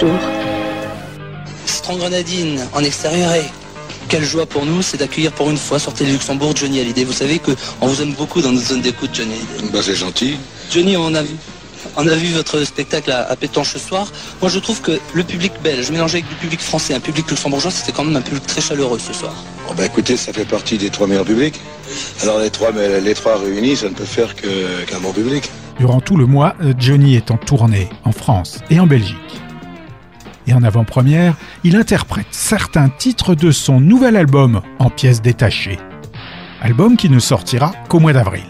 Toujours. 0.00 0.18
Strong 1.66 1.98
Grenadine 1.98 2.60
en 2.74 2.82
extérieur 2.82 3.34
et 3.34 3.44
quelle 4.08 4.24
joie 4.24 4.46
pour 4.46 4.66
nous, 4.66 4.82
c'est 4.82 4.96
d'accueillir 4.96 5.30
pour 5.32 5.50
une 5.50 5.56
fois 5.56 5.78
sur 5.78 5.92
Télé 5.94 6.12
Luxembourg 6.12 6.54
Johnny 6.56 6.80
Hallyday. 6.80 7.04
Vous 7.04 7.12
savez 7.12 7.38
que 7.38 7.52
on 7.80 7.86
vous 7.86 8.02
aime 8.02 8.14
beaucoup 8.14 8.40
dans 8.42 8.50
notre 8.50 8.66
zone 8.66 8.80
d'écoute, 8.80 9.10
Johnny 9.12 9.34
Hallyday. 9.34 9.72
Bah, 9.72 9.80
c'est 9.82 9.94
gentil. 9.94 10.36
Johnny, 10.72 10.96
on 10.96 11.14
a 11.14 11.22
vu. 11.22 11.34
On 11.96 12.06
a 12.06 12.14
vu 12.14 12.32
votre 12.34 12.62
spectacle 12.64 13.10
à, 13.10 13.28
à 13.30 13.36
Pétanche 13.36 13.72
ce 13.72 13.78
soir. 13.78 14.10
Moi, 14.40 14.50
je 14.50 14.58
trouve 14.58 14.80
que 14.80 14.98
le 15.14 15.22
public 15.24 15.52
belge, 15.62 15.90
mélangé 15.90 16.18
avec 16.18 16.28
du 16.28 16.34
public 16.36 16.60
français, 16.60 16.94
un 16.94 17.00
public 17.00 17.28
luxembourgeois, 17.28 17.70
c'était 17.70 17.92
quand 17.92 18.04
même 18.04 18.16
un 18.16 18.20
public 18.20 18.46
très 18.46 18.60
chaleureux 18.60 18.98
ce 18.98 19.12
soir. 19.12 19.34
Oh, 19.68 19.72
bah, 19.76 19.86
écoutez, 19.86 20.16
ça 20.16 20.32
fait 20.32 20.44
partie 20.44 20.76
des 20.78 20.90
trois 20.90 21.06
meilleurs 21.06 21.24
publics. 21.24 21.58
Alors, 22.22 22.38
les 22.38 22.50
trois, 22.50 22.70
mais 22.72 23.00
les 23.00 23.14
trois 23.14 23.38
réunis, 23.38 23.76
ça 23.76 23.88
ne 23.88 23.94
peut 23.94 24.04
faire 24.04 24.34
que- 24.36 24.84
qu'un 24.86 25.00
bon 25.00 25.12
public. 25.12 25.50
Durant 25.78 26.00
tout 26.00 26.16
le 26.16 26.26
mois, 26.26 26.54
Johnny 26.78 27.16
est 27.16 27.30
en 27.30 27.36
tournée 27.38 27.88
en 28.04 28.12
France 28.12 28.58
et 28.70 28.78
en 28.78 28.86
Belgique. 28.86 29.16
Et 30.46 30.54
en 30.54 30.62
avant-première, 30.62 31.36
il 31.64 31.76
interprète 31.76 32.26
certains 32.30 32.88
titres 32.88 33.34
de 33.34 33.50
son 33.50 33.80
nouvel 33.80 34.16
album 34.16 34.62
en 34.78 34.90
pièces 34.90 35.22
détachées. 35.22 35.78
Album 36.62 36.96
qui 36.96 37.08
ne 37.08 37.18
sortira 37.18 37.72
qu'au 37.88 38.00
mois 38.00 38.12
d'avril. 38.12 38.44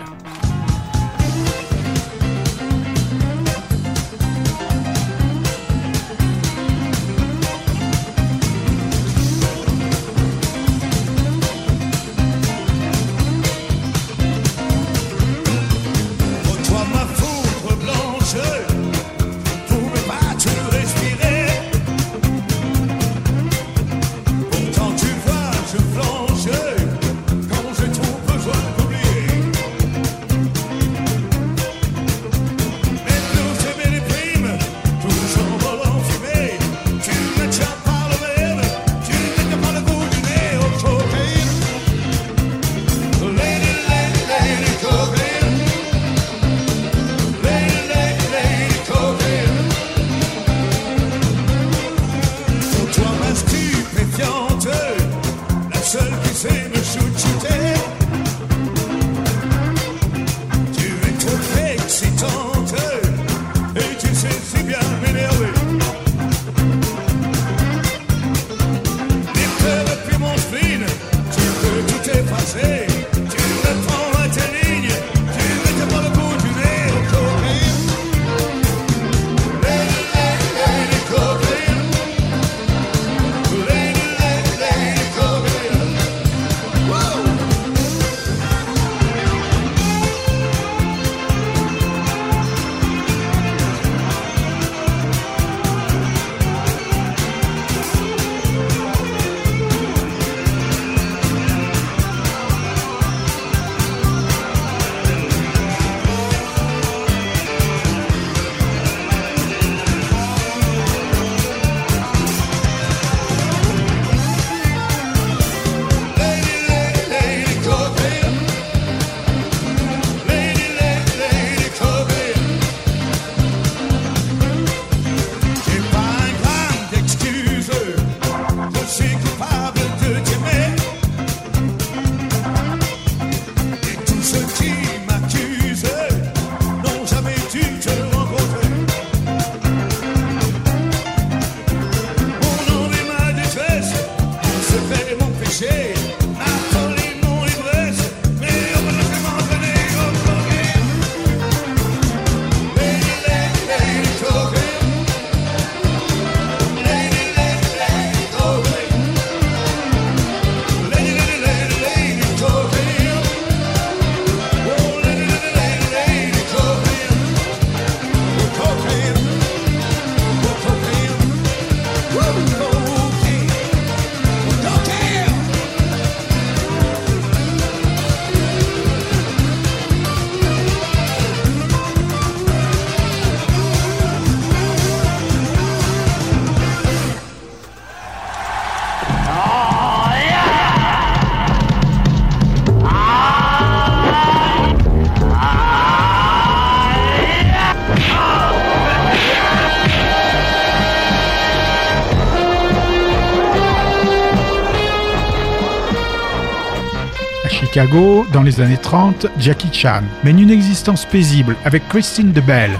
Chicago, 207.72 208.26
dans 208.33 208.42
les 208.42 208.61
années 208.61 208.76
30, 208.76 209.28
Jackie 209.38 209.72
Chan 209.72 210.02
mène 210.24 210.40
une 210.40 210.50
existence 210.50 211.04
paisible 211.04 211.54
avec 211.64 211.87
Christine 211.88 212.33
DeBelle, 212.33 212.76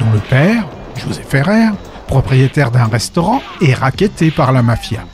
dont 0.00 0.10
le 0.12 0.18
père, 0.18 0.66
José 0.96 1.22
Ferrer, 1.22 1.68
propriétaire 2.08 2.72
d'un 2.72 2.86
restaurant, 2.86 3.40
est 3.62 3.74
racketté 3.74 4.32
par 4.32 4.50
la 4.50 4.62
mafia. 4.62 5.04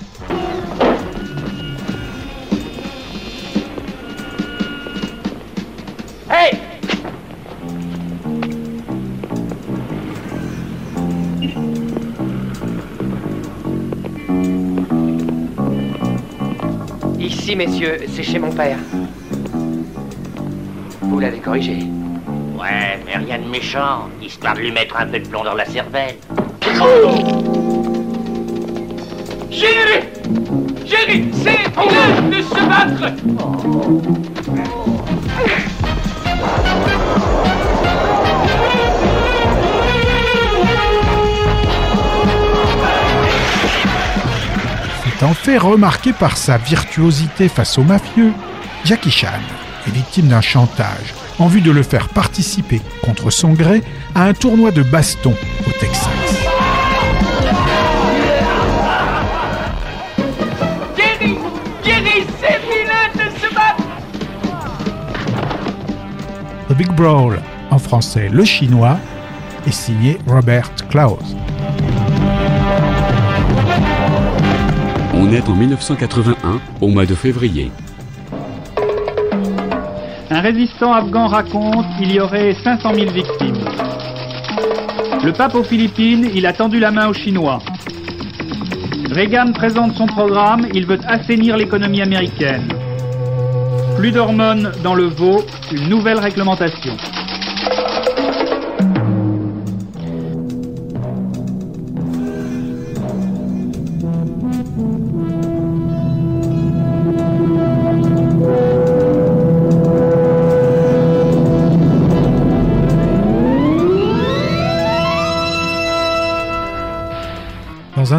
Ici, 17.20 17.54
messieurs, 17.54 17.98
c'est 18.08 18.22
chez 18.22 18.38
mon 18.38 18.50
père. 18.50 18.78
Vous 21.02 21.20
l'avez 21.20 21.38
corrigé. 21.38 21.78
Ouais, 22.58 22.98
mais 23.04 23.16
rien 23.18 23.38
de 23.38 23.48
méchant, 23.48 24.08
histoire 24.22 24.54
de 24.54 24.60
lui 24.60 24.72
mettre 24.72 24.96
un 24.96 25.06
peu 25.06 25.18
de 25.18 25.28
plomb 25.28 25.44
dans 25.44 25.54
la 25.54 25.66
cervelle. 25.66 26.16
Chérie 29.50 30.08
Jerry, 30.86 31.28
c'est 31.32 31.58
de 32.30 32.42
se 32.42 32.54
battre 32.68 33.14
Étant 45.20 45.34
fait 45.34 45.58
remarquer 45.58 46.14
par 46.14 46.38
sa 46.38 46.56
virtuosité 46.56 47.50
face 47.50 47.76
aux 47.76 47.82
mafieux, 47.82 48.32
Jackie 48.86 49.10
Chan 49.10 49.26
est 49.86 49.90
victime 49.90 50.28
d'un 50.28 50.40
chantage 50.40 51.12
en 51.38 51.46
vue 51.46 51.60
de 51.60 51.70
le 51.70 51.82
faire 51.82 52.08
participer, 52.08 52.80
contre 53.02 53.28
son 53.28 53.52
gré, 53.52 53.82
à 54.14 54.24
un 54.24 54.32
tournoi 54.32 54.70
de 54.70 54.82
baston 54.82 55.34
au 55.68 55.72
Texas. 55.72 56.08
De 66.66 66.74
The 66.74 66.78
Big 66.78 66.90
Brawl, 66.92 67.42
en 67.70 67.78
français 67.78 68.30
Le 68.32 68.46
Chinois, 68.46 68.96
est 69.66 69.70
signé 69.70 70.16
Robert 70.26 70.70
Klaus. 70.88 71.36
Est 75.32 75.48
en 75.48 75.54
1981, 75.54 76.60
au 76.80 76.88
mois 76.88 77.06
de 77.06 77.14
février. 77.14 77.70
Un 80.28 80.40
résistant 80.40 80.92
afghan 80.92 81.28
raconte 81.28 81.86
qu'il 81.96 82.12
y 82.12 82.18
aurait 82.18 82.52
500 82.64 82.94
000 82.94 83.12
victimes. 83.12 83.64
Le 85.22 85.32
pape 85.32 85.54
aux 85.54 85.62
Philippines, 85.62 86.28
il 86.34 86.46
a 86.46 86.52
tendu 86.52 86.80
la 86.80 86.90
main 86.90 87.06
aux 87.06 87.14
Chinois. 87.14 87.60
Reagan 89.12 89.52
présente 89.52 89.94
son 89.94 90.06
programme, 90.06 90.66
il 90.74 90.84
veut 90.84 90.98
assainir 91.06 91.56
l'économie 91.56 92.02
américaine. 92.02 92.66
Plus 93.96 94.10
d'hormones 94.10 94.72
dans 94.82 94.94
le 94.94 95.04
veau, 95.04 95.44
une 95.70 95.88
nouvelle 95.88 96.18
réglementation. 96.18 96.96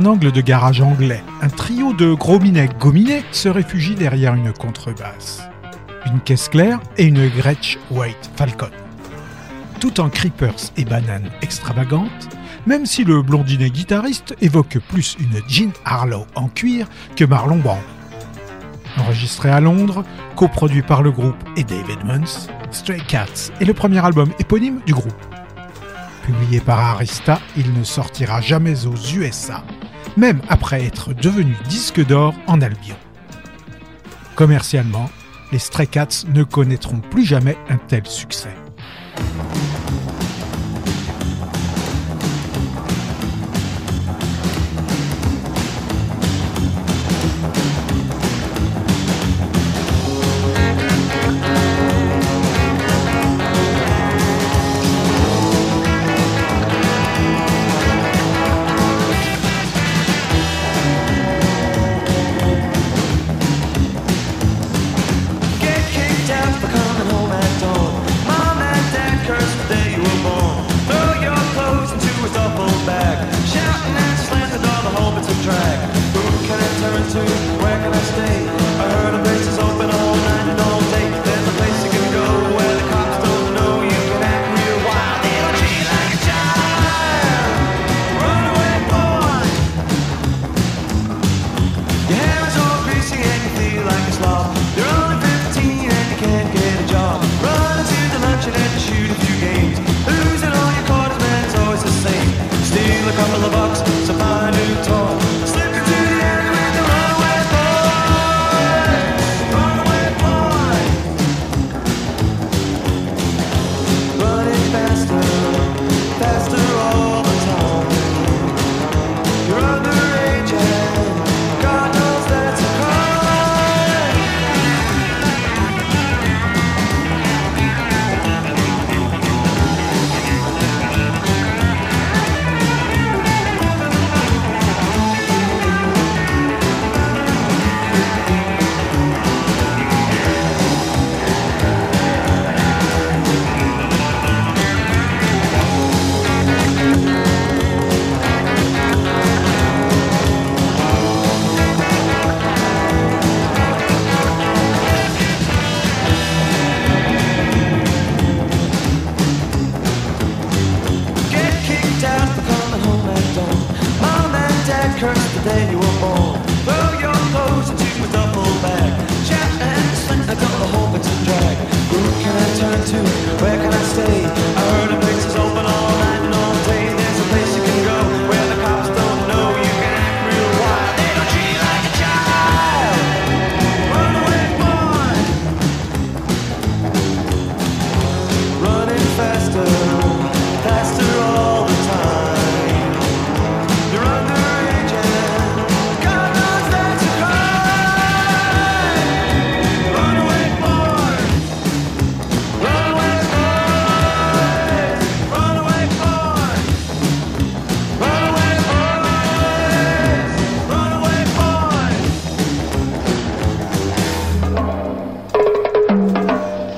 Un 0.02 0.06
angle 0.08 0.32
de 0.32 0.42
garage 0.42 0.82
anglais, 0.82 1.24
un 1.44 1.50
trio 1.50 1.94
de 1.94 2.14
gros 2.14 2.40
minets 2.40 2.70
gominés 2.80 3.24
se 3.32 3.50
réfugie 3.50 3.94
derrière 3.94 4.34
une 4.34 4.52
contrebasse. 4.52 5.44
Une 6.08 6.20
caisse 6.22 6.50
claire 6.50 6.80
et 6.98 7.04
une 7.04 7.30
Gretsch 7.30 7.78
White 7.92 8.32
Falcon. 8.36 8.72
Tout 9.80 10.00
en 10.00 10.10
creepers 10.10 10.72
et 10.76 10.86
bananes 10.86 11.30
extravagantes, 11.44 12.30
même 12.66 12.88
si 12.88 13.04
le 13.04 13.22
blondinet 13.22 13.70
guitariste 13.70 14.36
évoque 14.42 14.80
plus 14.90 15.18
une 15.20 15.40
Jean 15.48 15.72
Harlow 15.86 16.26
en 16.34 16.48
cuir 16.48 16.88
que 17.16 17.26
Marlon 17.26 17.58
Brando. 17.58 17.84
Enregistré 18.98 19.52
à 19.52 19.60
Londres, 19.60 20.04
coproduit 20.36 20.82
par 20.82 21.04
le 21.04 21.12
groupe 21.12 21.44
et 21.58 21.64
Dave 21.64 21.92
Edmonds, 21.92 22.50
Stray 22.72 23.02
Cats 23.08 23.52
est 23.60 23.66
le 23.66 23.76
premier 23.76 24.04
album 24.04 24.32
éponyme 24.40 24.82
du 24.88 24.94
groupe. 24.94 25.14
Publié 26.24 26.60
par 26.60 26.80
Arista, 26.80 27.40
il 27.56 27.72
ne 27.74 27.84
sortira 27.84 28.42
jamais 28.42 28.88
aux 28.88 28.96
USA, 29.16 29.64
même 30.18 30.42
après 30.50 30.84
être 30.84 31.14
devenu 31.14 31.56
disque 31.70 32.06
d'or 32.06 32.34
en 32.48 32.62
Albion. 32.62 32.96
Commercialement, 34.36 35.10
les 35.52 35.60
Stray 35.60 35.88
Cats 35.88 36.26
ne 36.34 36.44
connaîtront 36.44 37.00
plus 37.00 37.26
jamais 37.26 37.58
un 37.70 37.78
tel 37.78 38.06
succès. 38.08 38.56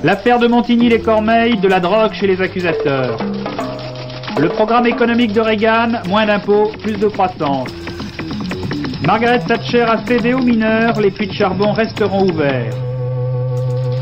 L'affaire 0.04 0.38
de 0.38 0.48
Montigny-les-Cormeilles, 0.48 1.58
de 1.62 1.68
la 1.70 1.80
drogue 1.80 2.12
chez 2.12 2.28
les 2.28 2.42
accusateurs. 2.42 3.18
Le 4.38 4.50
programme 4.50 4.86
économique 4.86 5.32
de 5.32 5.40
Reagan, 5.40 6.02
moins 6.10 6.26
d'impôts, 6.26 6.74
plus 6.82 6.98
de 6.98 7.08
croissance. 7.08 7.70
Margaret 9.06 9.40
Thatcher 9.48 9.84
a 9.84 10.06
cédé 10.06 10.34
aux 10.34 10.42
mineurs, 10.42 11.00
les 11.00 11.10
puits 11.10 11.28
de 11.28 11.34
charbon 11.34 11.72
resteront 11.72 12.30
ouverts. 12.30 12.76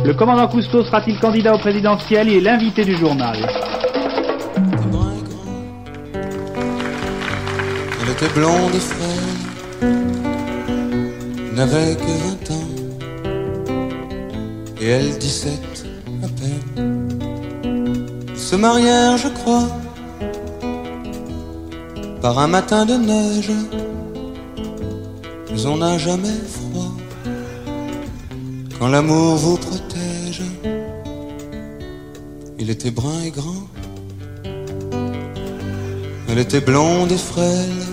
Le 0.03 0.15
commandant 0.15 0.47
Cousteau 0.47 0.83
sera-t-il 0.83 1.19
candidat 1.19 1.53
au 1.53 1.59
présidentiel? 1.59 2.29
Il 2.29 2.37
est 2.37 2.41
l'invité 2.41 2.83
du 2.83 2.97
journal. 2.97 3.37
Elle 8.01 8.09
était 8.09 8.33
blonde 8.33 8.73
et 8.73 8.79
n'avait 11.55 11.95
que 11.95 12.01
20 12.01 12.51
ans, 12.55 12.69
et 14.81 14.87
elle 14.89 15.15
17 15.19 15.51
à 15.51 15.55
peine. 15.55 15.67
Ils 15.70 15.70
se 18.51 18.57
je 18.57 19.29
crois, 19.29 19.69
par 22.21 22.37
un 22.37 22.47
matin 22.47 22.85
de 22.85 22.95
neige, 22.95 23.49
mais 25.49 25.65
on 25.65 25.77
n'a 25.77 25.97
jamais 25.97 26.41
froid 26.57 26.91
quand 28.77 28.89
l'amour 28.89 29.35
vous 29.37 29.55
protège. 29.55 30.43
Il 32.59 32.69
était 32.69 32.91
brun 32.91 33.21
et 33.25 33.31
grand. 33.31 33.63
Elle 36.27 36.39
était 36.39 36.59
blonde 36.59 37.13
et 37.13 37.17
frêle, 37.17 37.83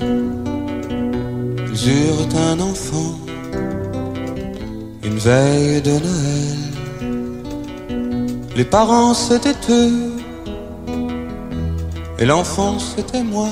ils 1.73 1.89
eurent 1.89 2.29
un 2.51 2.59
enfant, 2.59 3.17
une 5.05 5.19
veille 5.19 5.83
de 5.83 5.93
Noël. 6.07 6.59
Les 8.57 8.65
parents 8.65 9.15
c'était 9.15 9.55
eux, 9.71 10.18
et 12.19 12.25
l'enfant 12.25 12.79
c'était 12.79 13.23
moi. 13.23 13.49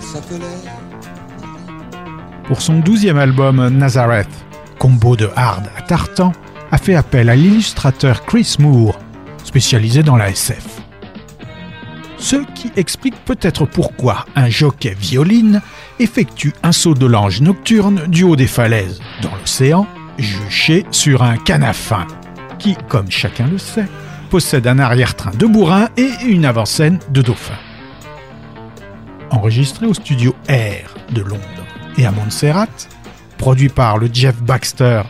S'appelait 0.00 0.46
Pour 2.44 2.62
son 2.62 2.78
douzième 2.78 3.18
album 3.18 3.68
Nazareth, 3.68 4.28
combo 4.78 5.16
de 5.16 5.28
hard 5.36 5.68
à 5.76 5.82
tartan, 5.82 6.32
a 6.70 6.78
fait 6.78 6.94
appel 6.94 7.28
à 7.28 7.36
l'illustrateur 7.36 8.24
Chris 8.24 8.56
Moore, 8.58 8.98
spécialisé 9.44 10.02
dans 10.02 10.16
la 10.16 10.30
SF. 10.30 10.64
Ce 12.18 12.36
qui 12.54 12.72
explique 12.76 13.16
peut-être 13.24 13.66
pourquoi 13.66 14.24
un 14.34 14.48
jockey 14.48 14.96
violine 14.98 15.60
effectue 15.98 16.52
un 16.62 16.72
saut 16.72 16.94
de 16.94 17.06
l'ange 17.06 17.40
nocturne 17.40 18.06
du 18.08 18.24
haut 18.24 18.36
des 18.36 18.46
falaises, 18.46 19.00
dans 19.22 19.34
l'océan, 19.36 19.86
juché 20.18 20.86
sur 20.90 21.22
un 21.22 21.36
canafin, 21.36 22.06
qui, 22.58 22.74
comme 22.88 23.10
chacun 23.10 23.46
le 23.46 23.58
sait, 23.58 23.86
possède 24.36 24.66
un 24.66 24.78
arrière-train 24.78 25.30
de 25.30 25.46
bourrin 25.46 25.88
et 25.96 26.10
une 26.26 26.44
avant-scène 26.44 26.98
de 27.08 27.22
dauphin. 27.22 27.56
Enregistré 29.30 29.86
au 29.86 29.94
studio 29.94 30.36
Air 30.46 30.94
de 31.10 31.22
Londres 31.22 31.66
et 31.96 32.04
à 32.04 32.10
Montserrat, 32.10 32.66
produit 33.38 33.70
par 33.70 33.96
le 33.96 34.10
Jeff 34.12 34.36
Baxter 34.42 35.04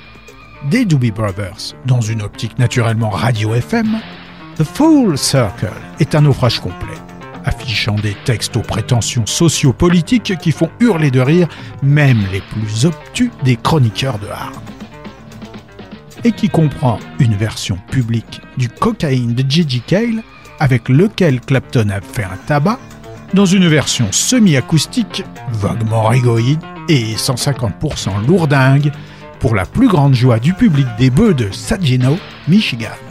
des 0.70 0.84
Doobie 0.84 1.10
Brothers 1.10 1.74
dans 1.86 2.00
une 2.00 2.22
optique 2.22 2.56
naturellement 2.60 3.10
radio 3.10 3.52
FM, 3.56 3.98
The 4.58 4.62
Full 4.62 5.18
Circle 5.18 5.72
est 5.98 6.14
un 6.14 6.20
naufrage 6.20 6.60
complet, 6.60 6.94
affichant 7.44 7.96
des 7.96 8.14
textes 8.26 8.56
aux 8.56 8.60
prétentions 8.60 9.26
sociopolitiques 9.26 10.38
qui 10.38 10.52
font 10.52 10.70
hurler 10.78 11.10
de 11.10 11.18
rire 11.18 11.48
même 11.82 12.22
les 12.30 12.42
plus 12.42 12.86
obtus 12.86 13.32
des 13.42 13.56
chroniqueurs 13.56 14.20
de 14.20 14.28
hard. 14.28 14.75
Et 16.26 16.32
qui 16.32 16.48
comprend 16.48 16.98
une 17.20 17.36
version 17.36 17.78
publique 17.88 18.40
du 18.56 18.68
cocaïne 18.68 19.34
de 19.34 19.48
Gigi 19.48 19.80
Cale 19.80 20.24
avec 20.58 20.88
lequel 20.88 21.40
Clapton 21.40 21.88
a 21.90 22.00
fait 22.00 22.24
un 22.24 22.36
tabac, 22.48 22.80
dans 23.32 23.46
une 23.46 23.68
version 23.68 24.08
semi-acoustique, 24.10 25.22
vaguement 25.52 26.08
rigoïde 26.08 26.58
et 26.88 27.14
150% 27.14 28.26
lourdingue, 28.26 28.90
pour 29.38 29.54
la 29.54 29.66
plus 29.66 29.86
grande 29.86 30.14
joie 30.14 30.40
du 30.40 30.52
public 30.52 30.88
des 30.98 31.10
bœufs 31.10 31.34
de 31.34 31.48
Saginaw, 31.52 32.18
Michigan. 32.48 33.05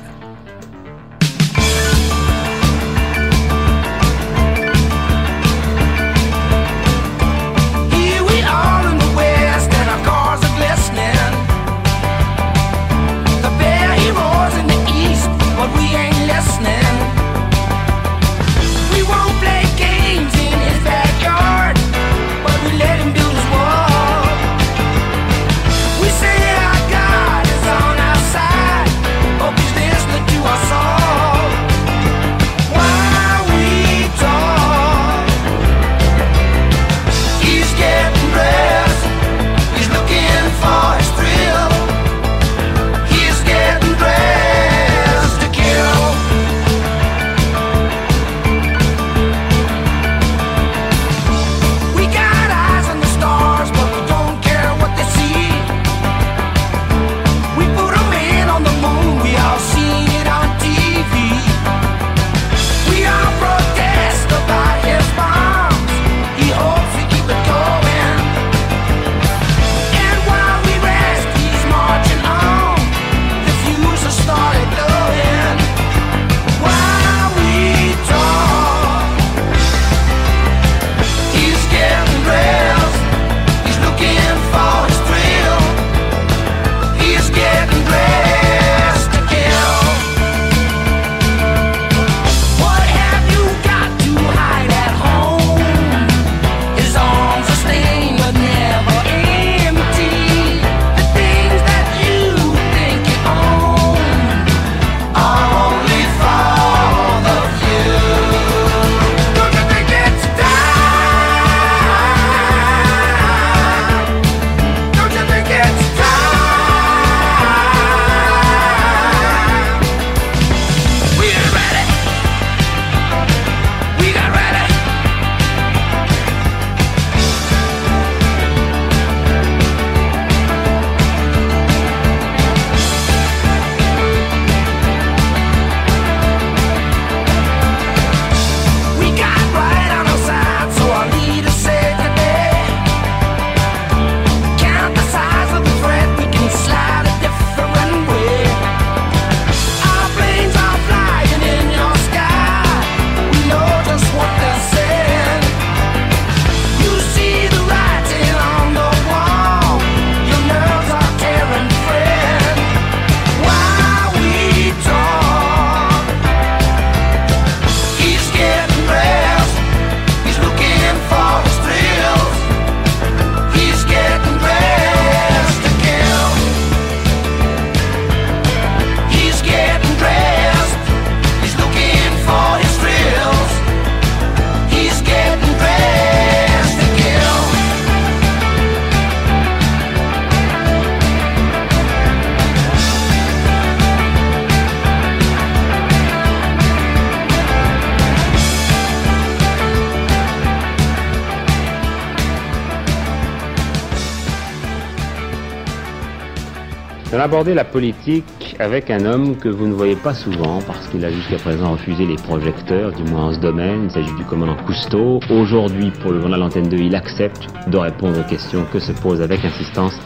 Abordé 207.26 207.56
la 207.56 207.64
politique 207.66 208.56
avec 208.60 208.92
un 208.92 209.04
homme 209.04 209.36
que 209.38 209.50
vous 209.50 209.66
ne 209.66 209.74
voyez 209.74 209.96
pas 209.96 210.14
souvent 210.14 210.60
parce 210.68 210.88
qu'il 210.90 211.04
a 211.04 211.10
jusqu'à 211.10 211.38
présent 211.38 211.72
refusé 211.72 212.06
les 212.06 212.18
projecteurs, 212.18 212.92
du 212.92 213.02
moins 213.12 213.30
en 213.30 213.34
ce 213.34 213.40
domaine. 213.40 213.86
Il 213.86 213.90
s'agit 213.92 214.14
du 214.14 214.24
commandant 214.26 214.56
Cousteau. 214.64 215.20
Aujourd'hui, 215.32 215.92
pour 216.04 216.12
le 216.12 216.22
journal 216.22 216.44
Antenne 216.44 216.70
2, 216.70 216.78
il 216.78 216.96
accepte 216.96 217.48
de 217.68 217.78
répondre 217.78 218.20
aux 218.20 218.30
questions 218.30 218.64
que 218.72 218.78
se 218.78 218.92
posent 218.92 219.24
avec 219.24 219.44
insistance 219.44 220.00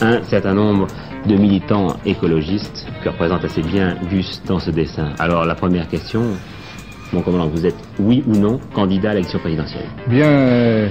un 0.00 0.22
certain 0.22 0.54
nombre 0.54 0.86
de 1.26 1.34
militants 1.34 1.96
écologistes 2.06 2.86
que 3.02 3.08
représente 3.08 3.44
assez 3.44 3.62
bien 3.62 3.96
Gus 4.08 4.40
dans 4.46 4.60
ce 4.60 4.70
dessin. 4.70 5.08
Alors 5.18 5.44
la 5.46 5.56
première 5.56 5.88
question, 5.88 6.22
mon 7.12 7.22
commandant, 7.22 7.48
vous 7.48 7.66
êtes 7.66 7.82
oui 7.98 8.22
ou 8.28 8.36
non 8.36 8.60
candidat 8.72 9.10
à 9.10 9.14
l'élection 9.14 9.40
présidentielle? 9.40 9.88
Bien, 10.06 10.28
euh, 10.28 10.88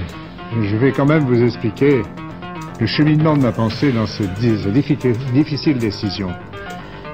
je 0.62 0.76
vais 0.76 0.92
quand 0.92 1.06
même 1.06 1.24
vous 1.24 1.42
expliquer 1.42 2.02
le 2.80 2.86
cheminement 2.86 3.36
de 3.36 3.42
ma 3.42 3.52
pensée 3.52 3.92
dans 3.92 4.06
cette 4.06 4.32
di- 4.34 4.56
cette 4.62 4.72
diffi- 4.72 4.96
difficile 5.32 5.78
décision. 5.78 6.28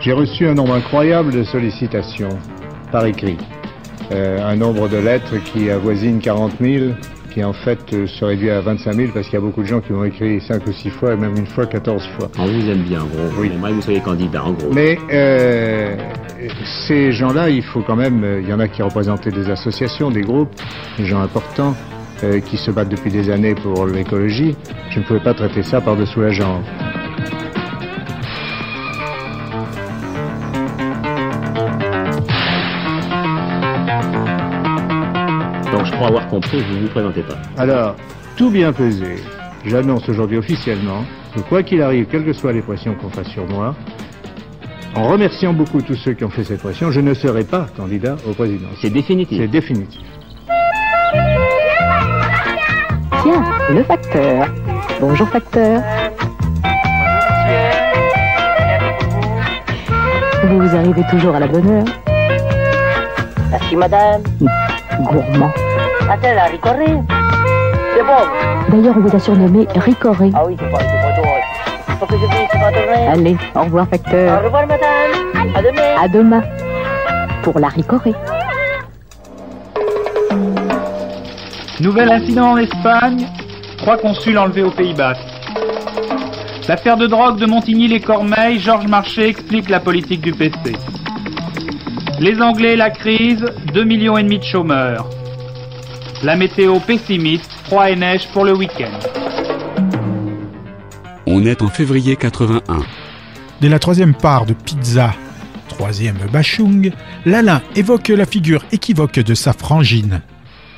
J'ai 0.01 0.13
reçu 0.13 0.47
un 0.47 0.55
nombre 0.55 0.75
incroyable 0.75 1.33
de 1.33 1.43
sollicitations 1.43 2.29
par 2.93 3.07
écrit. 3.07 3.37
Euh, 4.13 4.39
un 4.49 4.55
nombre 4.57 4.89
de 4.89 4.99
lettres 4.99 5.35
qui 5.53 5.69
avoisine 5.71 6.21
40 6.21 6.53
000, 6.61 6.93
qui 7.33 7.43
en 7.43 7.53
fait 7.53 7.81
euh, 7.93 8.07
se 8.07 8.25
réduit 8.25 8.51
à 8.51 8.61
25 8.61 8.93
000 8.95 9.09
parce 9.13 9.27
qu'il 9.27 9.35
y 9.35 9.39
a 9.39 9.41
beaucoup 9.41 9.63
de 9.63 9.67
gens 9.67 9.81
qui 9.81 9.93
m'ont 9.93 10.05
écrit 10.05 10.41
5 10.41 10.65
ou 10.69 10.73
6 10.73 10.91
fois, 10.91 11.15
et 11.15 11.17
même 11.17 11.37
une 11.37 11.47
fois 11.47 11.67
14 11.67 12.07
fois. 12.17 12.29
On 12.39 12.47
vous 12.47 12.71
aime 12.71 12.83
bien, 12.83 13.01
en 13.03 13.07
gros. 13.07 13.41
Oui. 13.41 13.51
Que 13.51 13.73
vous 13.73 13.83
soyez 13.83 14.01
candidat, 14.01 14.45
en 14.45 14.53
gros. 14.53 14.71
Mais 14.73 14.97
euh, 15.13 15.97
ces 16.87 17.11
gens-là, 17.11 17.49
il 17.51 17.65
faut 17.65 17.81
quand 17.81 17.97
même, 17.97 18.25
il 18.43 18.49
y 18.49 18.53
en 18.53 18.61
a 18.61 18.69
qui 18.69 18.83
représentaient 18.83 19.33
des 19.33 19.51
associations, 19.51 20.11
des 20.13 20.21
groupes, 20.23 20.55
des 20.99 21.07
gens 21.07 21.21
importants 21.21 21.75
euh, 22.25 22.41
qui 22.41 22.57
se 22.57 22.71
battent 22.71 22.89
depuis 22.89 23.11
des 23.11 23.31
années 23.31 23.55
pour 23.55 23.87
l'écologie. 23.87 24.57
Je 24.91 25.01
ne 25.01 25.05
pouvais 25.05 25.21
pas 25.21 25.35
traiter 25.35 25.63
ça 25.63 25.81
par-dessous 25.81 26.21
la 26.21 26.31
jambe. 26.31 26.63
Donc 35.73 35.85
je 35.85 35.93
crois 35.93 36.09
avoir 36.09 36.29
compris, 36.29 36.63
vous 36.63 36.77
ne 36.77 36.81
vous 36.83 36.89
présentez 36.89 37.23
pas. 37.23 37.37
Alors, 37.59 37.97
tout 38.37 38.51
bien 38.51 38.73
pesé, 38.73 39.17
j'annonce 39.65 40.09
aujourd'hui 40.09 40.39
officiellement 40.39 41.05
que 41.35 41.41
quoi 41.41 41.63
qu'il 41.63 41.83
arrive, 41.83 42.07
quelles 42.07 42.25
que 42.25 42.33
soient 42.33 42.53
les 42.53 42.63
pressions 42.63 42.95
qu'on 42.95 43.11
fasse 43.11 43.29
sur 43.29 43.47
moi, 43.47 43.75
en 44.95 45.09
remerciant 45.09 45.53
beaucoup 45.53 45.83
tous 45.83 45.97
ceux 45.97 46.15
qui 46.15 46.25
ont 46.25 46.31
fait 46.31 46.45
cette 46.45 46.61
pression, 46.61 46.91
je 46.91 47.01
ne 47.01 47.13
serai 47.13 47.45
pas 47.45 47.67
candidat 47.77 48.17
au 48.27 48.33
président. 48.33 48.69
C'est 48.81 48.89
définitif. 48.89 49.39
C'est 49.39 49.49
définitif. 49.49 50.01
Tiens, 53.27 53.43
le 53.71 53.83
facteur. 53.83 54.47
Bonjour 55.01 55.29
facteur. 55.29 55.83
Vous 60.45 60.77
arrivez 60.77 61.03
toujours 61.11 61.35
à 61.35 61.41
la 61.41 61.49
bonne 61.49 61.69
heure. 61.69 61.85
Merci, 63.51 63.75
madame. 63.75 64.23
Gourmand. 65.01 65.51
Attends, 66.09 66.35
la 66.37 66.45
ricorée. 66.45 66.95
C'est 67.97 68.05
bon. 68.05 68.23
D'ailleurs, 68.69 68.95
on 68.97 69.01
vous 69.01 69.17
a 69.17 69.19
surnommé 69.19 69.67
Ricoré. 69.75 70.31
Ah 70.33 70.45
oui, 70.47 70.57
c'est 70.61 70.71
pas, 70.71 70.79
c'est 70.79 70.87
pas 70.87 71.21
drôle. 71.21 71.99
Faut 71.99 72.07
que 72.07 72.13
je 72.15 72.27
puisse 72.27 72.61
pas 72.63 72.71
tourner. 72.71 73.09
Allez, 73.09 73.37
au 73.57 73.61
revoir 73.63 73.87
Au 73.87 73.91
facteur. 73.91 74.45
revoir, 74.45 74.69
madame. 74.69 75.53
À 75.57 75.63
demain. 75.63 76.01
À 76.01 76.07
demain. 76.09 76.43
Pour 77.43 77.59
la 77.59 77.67
Ricoré. 77.71 78.15
Nouvel 81.81 82.11
incident 82.11 82.53
en 82.53 82.57
Espagne, 82.57 83.27
trois 83.77 83.99
consuls 83.99 84.39
enlevés 84.39 84.63
au 84.63 84.71
Pays 84.71 84.95
Basque. 84.95 85.21
L'affaire 86.67 86.97
de 86.97 87.07
drogue 87.07 87.39
de 87.39 87.45
Montigny-les-Cormeilles, 87.45 88.59
Georges 88.61 88.87
Marchais 88.87 89.29
explique 89.29 89.69
la 89.69 89.79
politique 89.79 90.23
du 90.23 90.33
PC. 90.33 90.73
Les 92.19 92.41
Anglais, 92.41 92.77
la 92.77 92.89
crise, 92.89 93.45
2 93.75 93.85
millions 93.85 94.17
et 94.17 94.23
demi 94.23 94.39
de 94.39 94.45
chômeurs. 94.45 95.07
La 96.23 96.35
météo 96.35 96.81
pessimiste, 96.81 97.53
froid 97.65 97.91
et 97.91 97.97
neige 97.97 98.27
pour 98.33 98.47
le 98.47 98.57
week-end. 98.57 98.99
On 101.27 101.45
est 101.45 101.61
en 101.61 101.69
février 101.69 102.17
81. 102.17 102.79
Dès 103.61 103.69
la 103.69 103.79
troisième 103.79 104.15
part 104.15 104.47
de 104.47 104.55
Pizza, 104.55 105.13
troisième 105.69 106.19
Bachung, 106.33 106.91
Lalin 107.27 107.61
évoque 107.75 108.09
la 108.09 108.25
figure 108.25 108.65
équivoque 108.73 109.21
de 109.21 109.35
sa 109.35 109.53
frangine, 109.53 110.23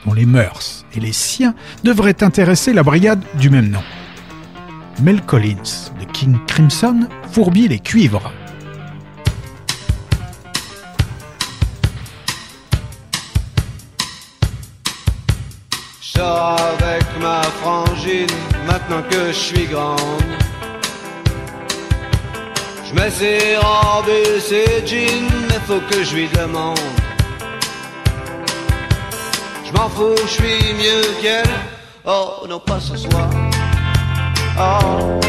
dont 0.09 0.15
les 0.15 0.27
mœurs 0.27 0.87
et 0.95 1.01
les 1.01 1.13
siens 1.13 1.55
devraient 1.85 2.23
intéresser 2.23 2.73
la 2.73 2.83
brigade 2.83 3.23
du 3.35 3.51
même 3.51 3.69
nom. 3.69 3.83
Mel 5.03 5.21
Collins 5.23 5.93
de 6.01 6.05
King 6.13 6.39
Crimson 6.47 7.09
fourbit 7.31 7.69
les 7.69 7.79
cuivres. 7.79 8.33
Je 16.01 16.19
sors 16.19 16.59
avec 16.81 17.05
ma 17.21 17.43
frangine 17.43 18.27
maintenant 18.67 19.03
que 19.11 19.27
je 19.29 19.33
suis 19.33 19.67
grande. 19.67 19.99
Je 22.89 22.95
mets 22.95 23.11
ses 23.11 23.57
robes 23.59 24.09
et 24.09 24.41
ses 24.41 24.87
jeans, 24.87 25.29
mais 25.49 25.61
faut 25.67 25.81
que 25.91 26.03
je 26.03 26.17
lui 26.17 26.29
demande. 26.29 26.79
Je 29.69 29.73
m'en 29.75 29.89
fous, 29.91 30.15
je 30.23 30.33
suis 30.33 30.73
mieux 30.79 31.03
qu'elle. 31.21 31.45
Oh, 32.07 32.47
non, 32.49 32.59
pas 32.59 32.81
ce 32.81 32.97
soir. 32.97 33.29
Oh. 34.59 35.21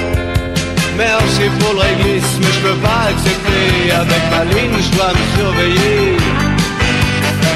Merci 0.98 1.50
pour 1.60 1.74
le 1.74 1.80
réglisse, 1.80 2.38
mais 2.40 2.48
je 2.48 2.60
peux 2.60 2.76
pas 2.76 3.10
accepter. 3.10 3.92
Avec 3.92 4.24
ma 4.32 4.46
ligne, 4.46 4.78
je 4.80 4.96
dois 4.96 5.12
me 5.12 5.38
surveiller. 5.38 6.18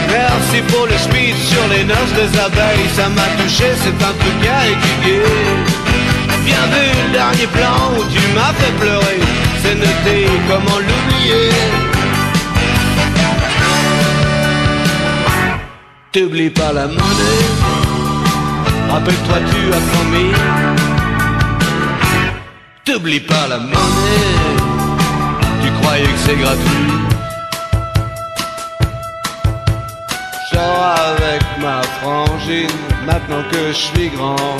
Merci 0.10 0.62
pour 0.68 0.86
le 0.86 0.98
speed 0.98 1.36
sur 1.38 1.66
les 1.70 1.86
noces 1.86 2.14
des 2.16 2.38
abeilles, 2.38 2.90
ça 2.96 3.08
m'a 3.10 3.28
touché, 3.42 3.66
c'est 3.82 4.00
un 4.10 4.14
truc 4.22 4.42
à 4.48 4.68
étudier. 4.68 5.24
Bien 6.44 6.66
vu 6.68 6.86
le 7.08 7.14
dernier 7.14 7.48
plan 7.48 7.80
où 7.98 8.04
tu 8.14 8.22
m'as 8.36 8.54
fait 8.60 8.74
pleurer, 8.80 9.20
c'est 9.64 9.76
noté, 9.76 10.28
comment 10.50 10.80
l'oublier? 10.80 11.83
T'oublies 16.14 16.52
pas 16.52 16.72
la 16.72 16.86
monnaie, 16.86 17.48
rappelle-toi 18.88 19.38
tu 19.50 19.74
as 19.74 19.82
promis. 19.92 20.32
T'oublies 22.86 23.20
pas 23.20 23.48
la 23.50 23.58
monnaie, 23.58 24.38
tu 25.64 25.72
croyais 25.82 26.06
que 26.06 26.20
c'est 26.24 26.36
gratuit. 26.36 26.94
Sors 30.52 30.86
avec 31.16 31.42
ma 31.60 31.82
frangine 31.82 32.68
maintenant 33.08 33.44
que 33.52 33.70
je 33.70 33.74
suis 33.74 34.10
grand. 34.10 34.58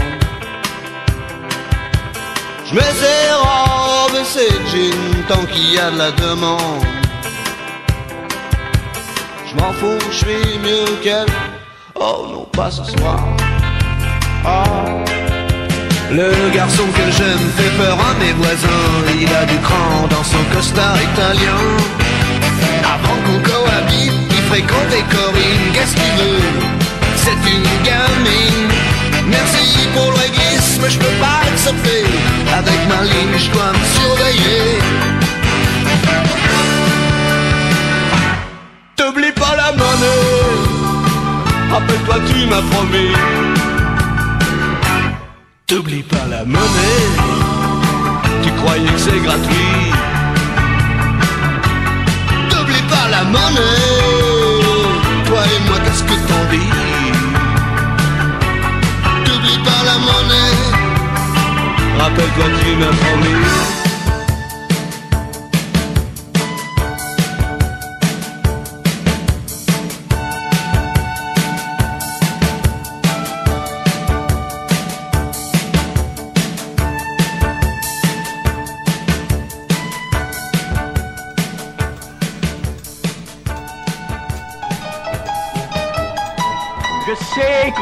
Je 2.66 2.74
mets 2.74 2.82
ses 2.82 3.32
robes 3.32 4.26
ses 4.26 4.50
jeans 4.72 5.24
tant 5.28 5.46
qu'il 5.46 5.72
y 5.72 5.78
a 5.78 5.92
de 5.92 5.98
la 6.00 6.12
demande. 6.14 7.03
M'en 9.58 9.72
fous, 9.74 10.00
je 10.12 10.18
suis 10.18 10.60
mieux 10.64 10.98
qu'elle. 11.04 11.28
Oh 11.96 12.26
non, 12.32 12.46
pas 12.52 12.72
ce 12.72 12.84
soir. 12.84 13.20
Oh. 14.46 15.04
Le 16.12 16.50
garçon 16.54 16.84
que 16.96 17.12
j'aime 17.12 17.48
fait 17.58 17.72
peur 17.78 17.98
à 18.00 18.14
mes 18.20 18.34
voisins. 18.34 18.92
Il 19.20 19.34
a 19.34 19.46
du 19.46 19.58
cran 19.60 20.08
dans 20.10 20.24
son 20.24 20.44
costard 20.56 20.98
italien. 21.02 21.62
Avant 22.84 23.18
qu'on 23.26 23.40
cohabite, 23.50 24.14
il 24.30 24.44
fréquente 24.50 24.90
les 24.92 25.04
Corinne. 25.16 25.72
Qu'est-ce 25.74 25.96
qu'il 25.96 26.14
veut? 26.22 26.44
C'est 27.16 27.42
une 27.50 27.70
gamine. 27.84 28.70
Merci 29.28 29.88
pour 29.94 30.12
le 30.12 30.18
réglisse, 30.20 30.80
mais 30.82 30.90
je 30.90 31.00
peux 31.00 31.18
pas 31.22 31.48
accepter. 31.48 32.04
Avec 32.54 32.80
ma 32.90 33.04
ligne, 33.04 33.38
je 33.38 33.50
dois 33.52 33.72
me 33.72 33.86
surveiller. 33.98 34.80
Monnaie. 39.82 40.74
Rappelle-toi, 41.72 42.16
tu 42.28 42.46
m'as 42.48 42.62
promis. 42.72 43.14
T'oublies 45.68 46.04
pas 46.04 46.26
la 46.30 46.46
monnaie. 46.46 47.08
Tu 48.44 48.52
croyais 48.52 48.92
que 48.92 49.00
c'est 49.00 49.20
gratuit. 49.20 49.92
T'oublies 52.50 52.88
pas 52.94 53.08
la 53.10 53.24
monnaie. 53.24 53.82
Toi 55.26 55.42
et 55.54 55.60
moi, 55.68 55.78
qu'est-ce 55.84 56.04
que 56.04 56.16
t'en 56.28 56.44
dis? 56.52 56.72
T'oublies 59.26 59.62
pas 59.68 59.82
la 59.90 59.98
monnaie. 60.08 60.58
Rappelle-toi, 62.00 62.46
tu 62.60 62.76
m'as 62.76 62.96
promis. 63.02 63.83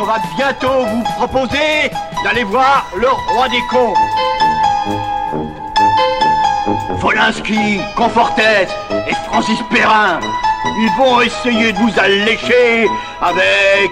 Qu'on 0.02 0.08
va 0.08 0.20
bientôt 0.36 0.86
vous 0.86 1.04
proposer 1.16 1.92
d'aller 2.24 2.44
voir 2.44 2.88
le 2.98 3.08
roi 3.08 3.48
des 3.50 3.62
cons. 3.70 3.94
Volinsky, 6.98 7.80
Confortet 7.96 8.68
et 9.08 9.14
Francis 9.28 9.60
Perrin, 9.70 10.20
ils 10.66 10.92
vont 10.98 11.22
essayer 11.22 11.72
de 11.72 11.78
vous 11.78 11.92
allécher 12.00 12.88
avec... 13.22 13.92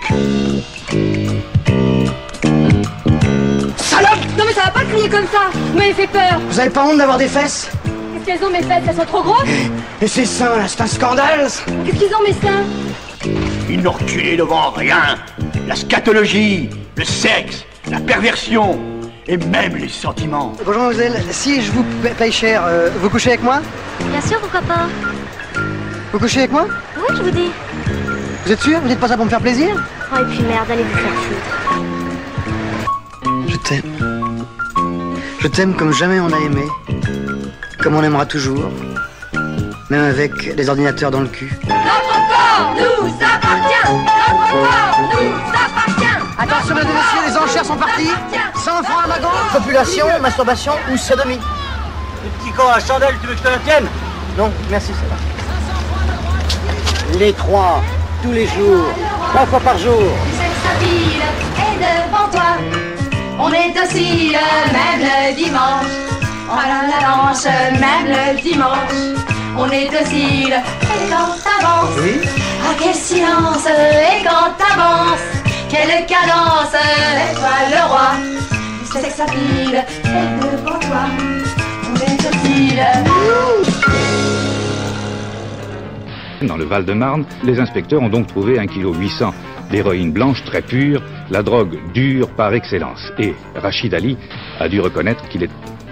Salope! 3.77 4.09
Non 4.35 4.45
mais 4.47 4.53
ça 4.53 4.63
va 4.63 4.71
pas 4.71 4.85
crier 4.85 5.09
comme 5.09 5.27
ça! 5.27 5.51
Vous 5.53 5.77
m'avez 5.77 5.93
fait 5.93 6.07
peur! 6.07 6.39
Vous 6.49 6.59
avez 6.59 6.71
pas 6.71 6.85
honte 6.85 6.97
d'avoir 6.97 7.19
des 7.19 7.27
fesses? 7.27 7.69
Qu'est-ce 8.25 8.25
qu'elles 8.25 8.47
ont 8.47 8.51
mes 8.51 8.63
fesses? 8.63 8.83
Elles 8.87 8.95
sont 8.95 9.05
trop 9.05 9.21
grosses! 9.21 9.47
Et 10.01 10.07
ces 10.07 10.25
seins 10.25 10.57
là, 10.57 10.67
c'est 10.67 10.81
un 10.81 10.87
scandale. 10.87 11.47
Qu'est-ce 11.85 11.97
qu'ils 11.97 12.15
ont 12.15 12.23
mes 12.25 12.33
seins? 12.33 12.63
Ils 13.69 13.81
n'ont 13.81 13.91
reculé 13.91 14.37
devant 14.37 14.71
rien. 14.71 15.17
La 15.69 15.75
scatologie, 15.75 16.69
le 16.97 17.03
sexe, 17.05 17.63
la 17.89 17.99
perversion 17.99 18.79
et 19.27 19.37
même 19.37 19.75
les 19.75 19.87
sentiments. 19.89 20.53
Bonjour 20.65 20.81
mademoiselle, 20.83 21.23
si 21.29 21.61
je 21.61 21.71
vous 21.71 21.83
pa- 22.03 22.09
paye 22.09 22.31
cher, 22.31 22.63
euh, 22.65 22.89
vous 22.99 23.09
couchez 23.09 23.29
avec 23.29 23.43
moi? 23.43 23.61
Bien 24.09 24.21
sûr, 24.21 24.39
pourquoi 24.39 24.61
pas 24.61 24.87
Vous 26.11 26.17
couchez 26.19 26.39
avec 26.39 26.51
moi? 26.51 26.65
Oui, 26.97 27.15
je 27.15 27.21
vous 27.21 27.29
dis. 27.31 27.51
Vous 28.45 28.51
êtes 28.51 28.61
sûr? 28.61 28.79
Vous 28.79 28.87
dites 28.87 28.99
pas 28.99 29.07
ça 29.09 29.15
pour 29.15 29.25
me 29.25 29.29
faire 29.29 29.41
plaisir? 29.41 29.69
Oh, 30.11 30.17
et 30.19 30.25
puis 30.25 30.41
merde, 30.41 30.71
allez 30.71 30.81
vous 30.83 30.97
faire 30.97 31.13
foutre. 31.13 31.83
Je 33.47 33.57
t'aime. 33.57 34.45
Je 35.39 35.47
t'aime 35.47 35.75
comme 35.75 35.93
jamais 35.93 36.19
on 36.19 36.31
a 36.33 36.37
aimé. 36.37 36.65
Comme 37.83 37.95
on 37.95 38.01
aimera 38.03 38.25
toujours. 38.25 38.71
Même 39.91 40.03
avec 40.03 40.55
les 40.55 40.67
ordinateurs 40.69 41.11
dans 41.11 41.21
le 41.21 41.27
cul. 41.27 41.51
Notre 41.67 41.77
corps 41.77 42.75
nous 42.75 43.13
appartient 43.21 43.91
Notre 43.91 44.05
corps 44.05 44.49
nous 44.49 44.65
appartient 44.65 45.08
Attention 46.49 46.75
mesdames 46.75 46.91
et 46.91 46.95
messieurs, 46.95 47.23
les 47.27 47.37
enchères 47.37 47.65
sont 47.65 47.75
parties. 47.75 48.11
100 48.55 48.83
francs 48.83 49.03
à 49.03 49.07
ma 49.07 49.19
gauche. 49.19 49.51
Population, 49.53 50.05
masturbation 50.21 50.73
ou 50.91 50.97
sodomie 50.97 51.39
Le 52.23 52.29
petit 52.29 52.51
con 52.53 52.63
à 52.73 52.79
chandelle, 52.79 53.15
tu 53.21 53.27
veux 53.27 53.33
que 53.33 53.39
je 53.39 53.43
te 53.43 53.49
la 53.49 53.57
tienne 53.59 53.87
Non, 54.37 54.51
merci, 54.69 54.93
ça 54.93 55.05
va. 55.09 55.15
Les 57.19 57.33
trois, 57.33 57.81
tous 58.23 58.31
les 58.31 58.47
jours, 58.47 58.85
trois 59.33 59.45
fois 59.45 59.59
par 59.59 59.77
jour. 59.77 60.01
Cette 60.39 60.79
ville 60.87 61.21
est 61.57 61.77
devant 61.77 62.29
toi 62.31 62.57
On 63.39 63.51
est 63.51 63.71
docile, 63.71 64.37
même 64.71 65.01
le 65.01 65.33
dimanche 65.35 65.91
On 66.51 66.55
va 66.55 66.63
la 66.67 66.99
danse, 67.05 67.45
même 67.45 68.07
le 68.07 68.41
dimanche 68.41 69.19
On 69.57 69.69
est 69.69 69.89
docile, 69.89 70.53
et 70.53 71.09
quand 71.09 71.35
t'avances 71.43 71.95
Oui 71.99 72.21
Ah 72.63 72.73
quel 72.79 72.95
silence, 72.95 73.65
et 73.67 74.23
quand 74.23 74.53
t'avances 74.57 75.38
Quelle 75.69 76.05
cadence, 76.07 76.75
le 77.69 77.87
roi. 77.87 78.11
C'est 78.85 79.11
sa 79.11 79.25
est 79.25 79.85
devant 80.41 80.79
toi 80.79 81.05
On 81.85 81.95
est 86.41 86.47
Dans 86.47 86.57
le 86.57 86.65
Val-de-Marne, 86.65 87.25
les 87.43 87.59
inspecteurs 87.59 88.01
ont 88.01 88.09
donc 88.09 88.25
trouvé 88.27 88.57
1,8 88.57 88.67
kg 88.67 88.93
d'héroïne 89.69 90.11
blanche 90.11 90.43
très 90.43 90.63
pure, 90.63 91.03
la 91.29 91.43
drogue 91.43 91.77
dure 91.93 92.29
par 92.29 92.53
excellence. 92.55 93.11
Et 93.19 93.35
Rachid 93.55 93.93
Ali 93.93 94.17
a 94.59 94.67
dû 94.67 94.81
reconnaître 94.81 95.27
qu'il 95.29 95.47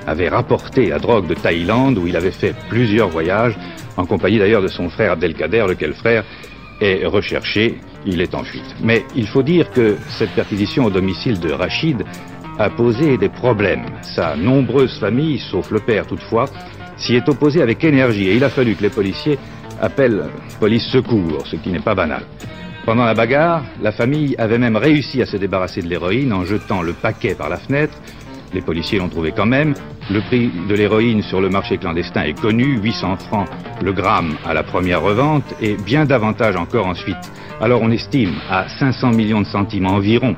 avait 0.08 0.30
rapporté 0.30 0.88
la 0.88 0.98
drogue 0.98 1.28
de 1.28 1.36
Thaïlande 1.36 2.00
où 2.00 2.08
il 2.08 2.16
avait 2.16 2.32
fait 2.32 2.56
plusieurs 2.70 3.10
voyages, 3.10 3.56
en 3.96 4.06
compagnie 4.06 4.40
d'ailleurs 4.40 4.64
de 4.64 4.70
son 4.70 4.90
frère 4.90 5.12
Abdelkader, 5.12 5.66
lequel 5.68 5.94
frère 5.94 6.24
est 6.82 7.06
recherché, 7.06 7.80
il 8.06 8.22
est 8.22 8.36
en 8.36 8.44
fuite. 8.44 8.76
Mais 8.82 9.06
il 9.16 9.28
faut 9.28 9.44
dire 9.44 9.72
que 9.72 9.98
cette 10.10 10.32
perquisition 10.32 10.86
au 10.86 10.90
domicile 10.90 11.40
de 11.40 11.52
Rachid 11.52 12.04
a 12.60 12.70
posé 12.70 13.18
des 13.18 13.30
problèmes. 13.30 13.86
Sa 14.02 14.36
nombreuse 14.36 15.00
famille, 15.00 15.40
sauf 15.40 15.72
le 15.72 15.80
père 15.80 16.08
toutefois, 16.08 16.46
s'y 16.98 17.16
est 17.16 17.30
opposée 17.30 17.62
avec 17.62 17.84
énergie 17.84 18.28
et 18.28 18.36
il 18.36 18.44
a 18.44 18.50
fallu 18.50 18.76
que 18.76 18.84
les 18.84 18.90
policiers 18.90 19.38
appellent 19.82 20.30
police 20.60 20.88
secours, 20.88 21.46
ce 21.46 21.56
qui 21.56 21.70
n'est 21.70 21.80
pas 21.80 21.96
banal. 21.96 22.24
Pendant 22.86 23.06
la 23.06 23.14
bagarre, 23.14 23.66
la 23.82 23.92
famille 23.92 24.34
avait 24.38 24.58
même 24.58 24.78
réussi 24.78 25.22
à 25.22 25.26
se 25.26 25.38
débarrasser 25.38 25.82
de 25.82 25.90
l'héroïne 25.90 26.32
en 26.32 26.46
jetant 26.46 26.82
le 26.82 26.94
paquet 26.94 27.36
par 27.36 27.50
la 27.50 27.58
fenêtre. 27.58 27.94
Les 28.54 28.62
policiers 28.62 29.00
l'ont 29.00 29.10
trouvé 29.10 29.32
quand 29.36 29.46
même. 29.46 29.74
Le 30.10 30.22
prix 30.22 30.50
de 30.70 30.74
l'héroïne 30.74 31.22
sur 31.22 31.42
le 31.42 31.50
marché 31.50 31.78
clandestin 31.78 32.24
est 32.24 32.40
connu, 32.40 32.80
800 32.80 33.18
francs 33.18 33.48
le 33.82 33.94
gramme 33.94 34.36
à 34.46 34.54
la 34.54 34.64
première 34.64 35.02
revente 35.02 35.44
et 35.62 35.76
bien 35.76 36.06
davantage 36.06 36.56
encore 36.56 36.88
ensuite. 36.88 37.18
Alors 37.60 37.82
on 37.82 37.92
estime 37.92 38.34
à 38.50 38.68
500 38.70 39.12
millions 39.12 39.42
de 39.42 39.48
centimes 39.48 39.88
environ 39.88 40.36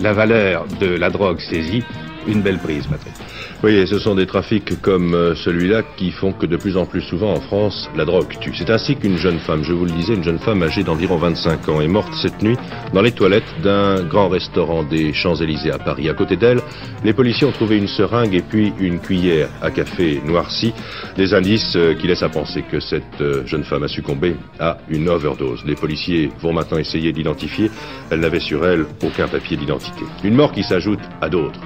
la 0.00 0.12
valeur 0.12 0.66
de 0.80 0.86
la 0.86 1.10
drogue 1.10 1.40
saisie. 1.40 1.82
Une 2.26 2.42
belle 2.42 2.58
prise, 2.58 2.86
Patrick. 2.86 3.29
Oui, 3.62 3.74
et 3.74 3.84
ce 3.84 3.98
sont 3.98 4.14
des 4.14 4.24
trafics 4.24 4.80
comme 4.80 5.12
euh, 5.12 5.34
celui-là 5.34 5.82
qui 5.98 6.12
font 6.12 6.32
que 6.32 6.46
de 6.46 6.56
plus 6.56 6.78
en 6.78 6.86
plus 6.86 7.02
souvent 7.02 7.34
en 7.34 7.40
France, 7.40 7.90
la 7.94 8.06
drogue 8.06 8.38
tue. 8.40 8.54
C'est 8.56 8.70
ainsi 8.70 8.96
qu'une 8.96 9.18
jeune 9.18 9.38
femme, 9.38 9.64
je 9.64 9.74
vous 9.74 9.84
le 9.84 9.90
disais, 9.90 10.14
une 10.14 10.24
jeune 10.24 10.38
femme 10.38 10.62
âgée 10.62 10.82
d'environ 10.82 11.18
25 11.18 11.68
ans 11.68 11.82
est 11.82 11.86
morte 11.86 12.10
cette 12.22 12.40
nuit 12.42 12.56
dans 12.94 13.02
les 13.02 13.12
toilettes 13.12 13.60
d'un 13.62 14.02
grand 14.02 14.30
restaurant 14.30 14.82
des 14.82 15.12
Champs-Élysées 15.12 15.72
à 15.72 15.78
Paris. 15.78 16.08
À 16.08 16.14
côté 16.14 16.36
d'elle, 16.36 16.62
les 17.04 17.12
policiers 17.12 17.46
ont 17.46 17.52
trouvé 17.52 17.76
une 17.76 17.86
seringue 17.86 18.34
et 18.34 18.40
puis 18.40 18.72
une 18.80 18.98
cuillère 18.98 19.50
à 19.60 19.70
café 19.70 20.22
noircie, 20.24 20.72
des 21.18 21.34
indices 21.34 21.76
euh, 21.76 21.92
qui 21.92 22.06
laissent 22.06 22.22
à 22.22 22.30
penser 22.30 22.62
que 22.62 22.80
cette 22.80 23.20
euh, 23.20 23.44
jeune 23.44 23.64
femme 23.64 23.82
a 23.82 23.88
succombé 23.88 24.36
à 24.58 24.78
une 24.88 25.06
overdose. 25.10 25.64
Les 25.66 25.74
policiers 25.74 26.30
vont 26.40 26.54
maintenant 26.54 26.78
essayer 26.78 27.12
d'identifier. 27.12 27.70
Elle 28.10 28.20
n'avait 28.20 28.40
sur 28.40 28.64
elle 28.64 28.86
aucun 29.02 29.28
papier 29.28 29.58
d'identité. 29.58 30.00
Une 30.24 30.34
mort 30.34 30.52
qui 30.52 30.62
s'ajoute 30.62 31.00
à 31.20 31.28
d'autres. 31.28 31.60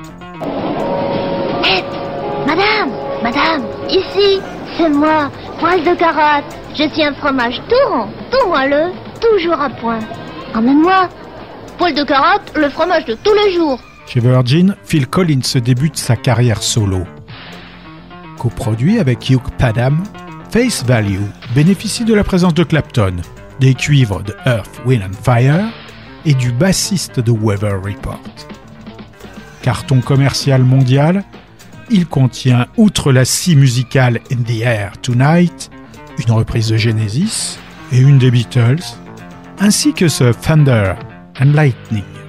Ici, 3.94 4.40
c'est 4.76 4.88
moi, 4.88 5.30
poil 5.58 5.82
de 5.82 5.94
carotte. 5.94 6.44
Je 6.76 6.88
suis 6.88 7.04
un 7.04 7.14
fromage 7.14 7.60
tout 7.68 7.92
rond, 7.92 8.08
tout 8.30 8.48
moelleux, 8.48 8.92
toujours 9.20 9.60
à 9.60 9.70
point. 9.70 10.00
Emmène-moi. 10.54 11.08
Poil 11.78 11.94
de 11.94 12.04
carotte, 12.04 12.52
le 12.56 12.68
fromage 12.68 13.04
de 13.06 13.14
tous 13.14 13.34
les 13.34 13.54
jours. 13.54 13.80
Chez 14.06 14.20
Virgin, 14.20 14.76
Phil 14.84 15.06
Collins 15.08 15.60
débute 15.64 15.96
sa 15.96 16.16
carrière 16.16 16.62
solo. 16.62 17.04
Coproduit 18.38 18.98
avec 18.98 19.28
Hugh 19.30 19.42
Padgham, 19.58 20.02
Face 20.50 20.84
Value 20.84 21.24
bénéficie 21.54 22.04
de 22.04 22.14
la 22.14 22.22
présence 22.22 22.54
de 22.54 22.62
Clapton, 22.62 23.16
des 23.58 23.74
cuivres 23.74 24.22
de 24.22 24.34
Earth, 24.46 24.80
Wind 24.86 25.02
and 25.02 25.16
Fire 25.20 25.64
et 26.24 26.34
du 26.34 26.52
bassiste 26.52 27.18
de 27.18 27.32
Weather 27.32 27.82
Report. 27.82 28.20
Carton 29.62 30.00
commercial 30.00 30.62
mondial, 30.62 31.24
il 31.90 32.06
contient, 32.06 32.66
outre 32.76 33.12
la 33.12 33.24
scie 33.24 33.56
musicale 33.56 34.20
In 34.32 34.42
the 34.42 34.60
Air 34.62 34.92
Tonight, 35.02 35.70
une 36.18 36.32
reprise 36.32 36.68
de 36.68 36.76
Genesis 36.76 37.58
et 37.92 37.98
une 37.98 38.18
des 38.18 38.30
Beatles, 38.30 38.82
ainsi 39.58 39.92
que 39.92 40.08
ce 40.08 40.32
Thunder 40.32 40.94
and 41.40 41.52
Lightning. 41.52 42.23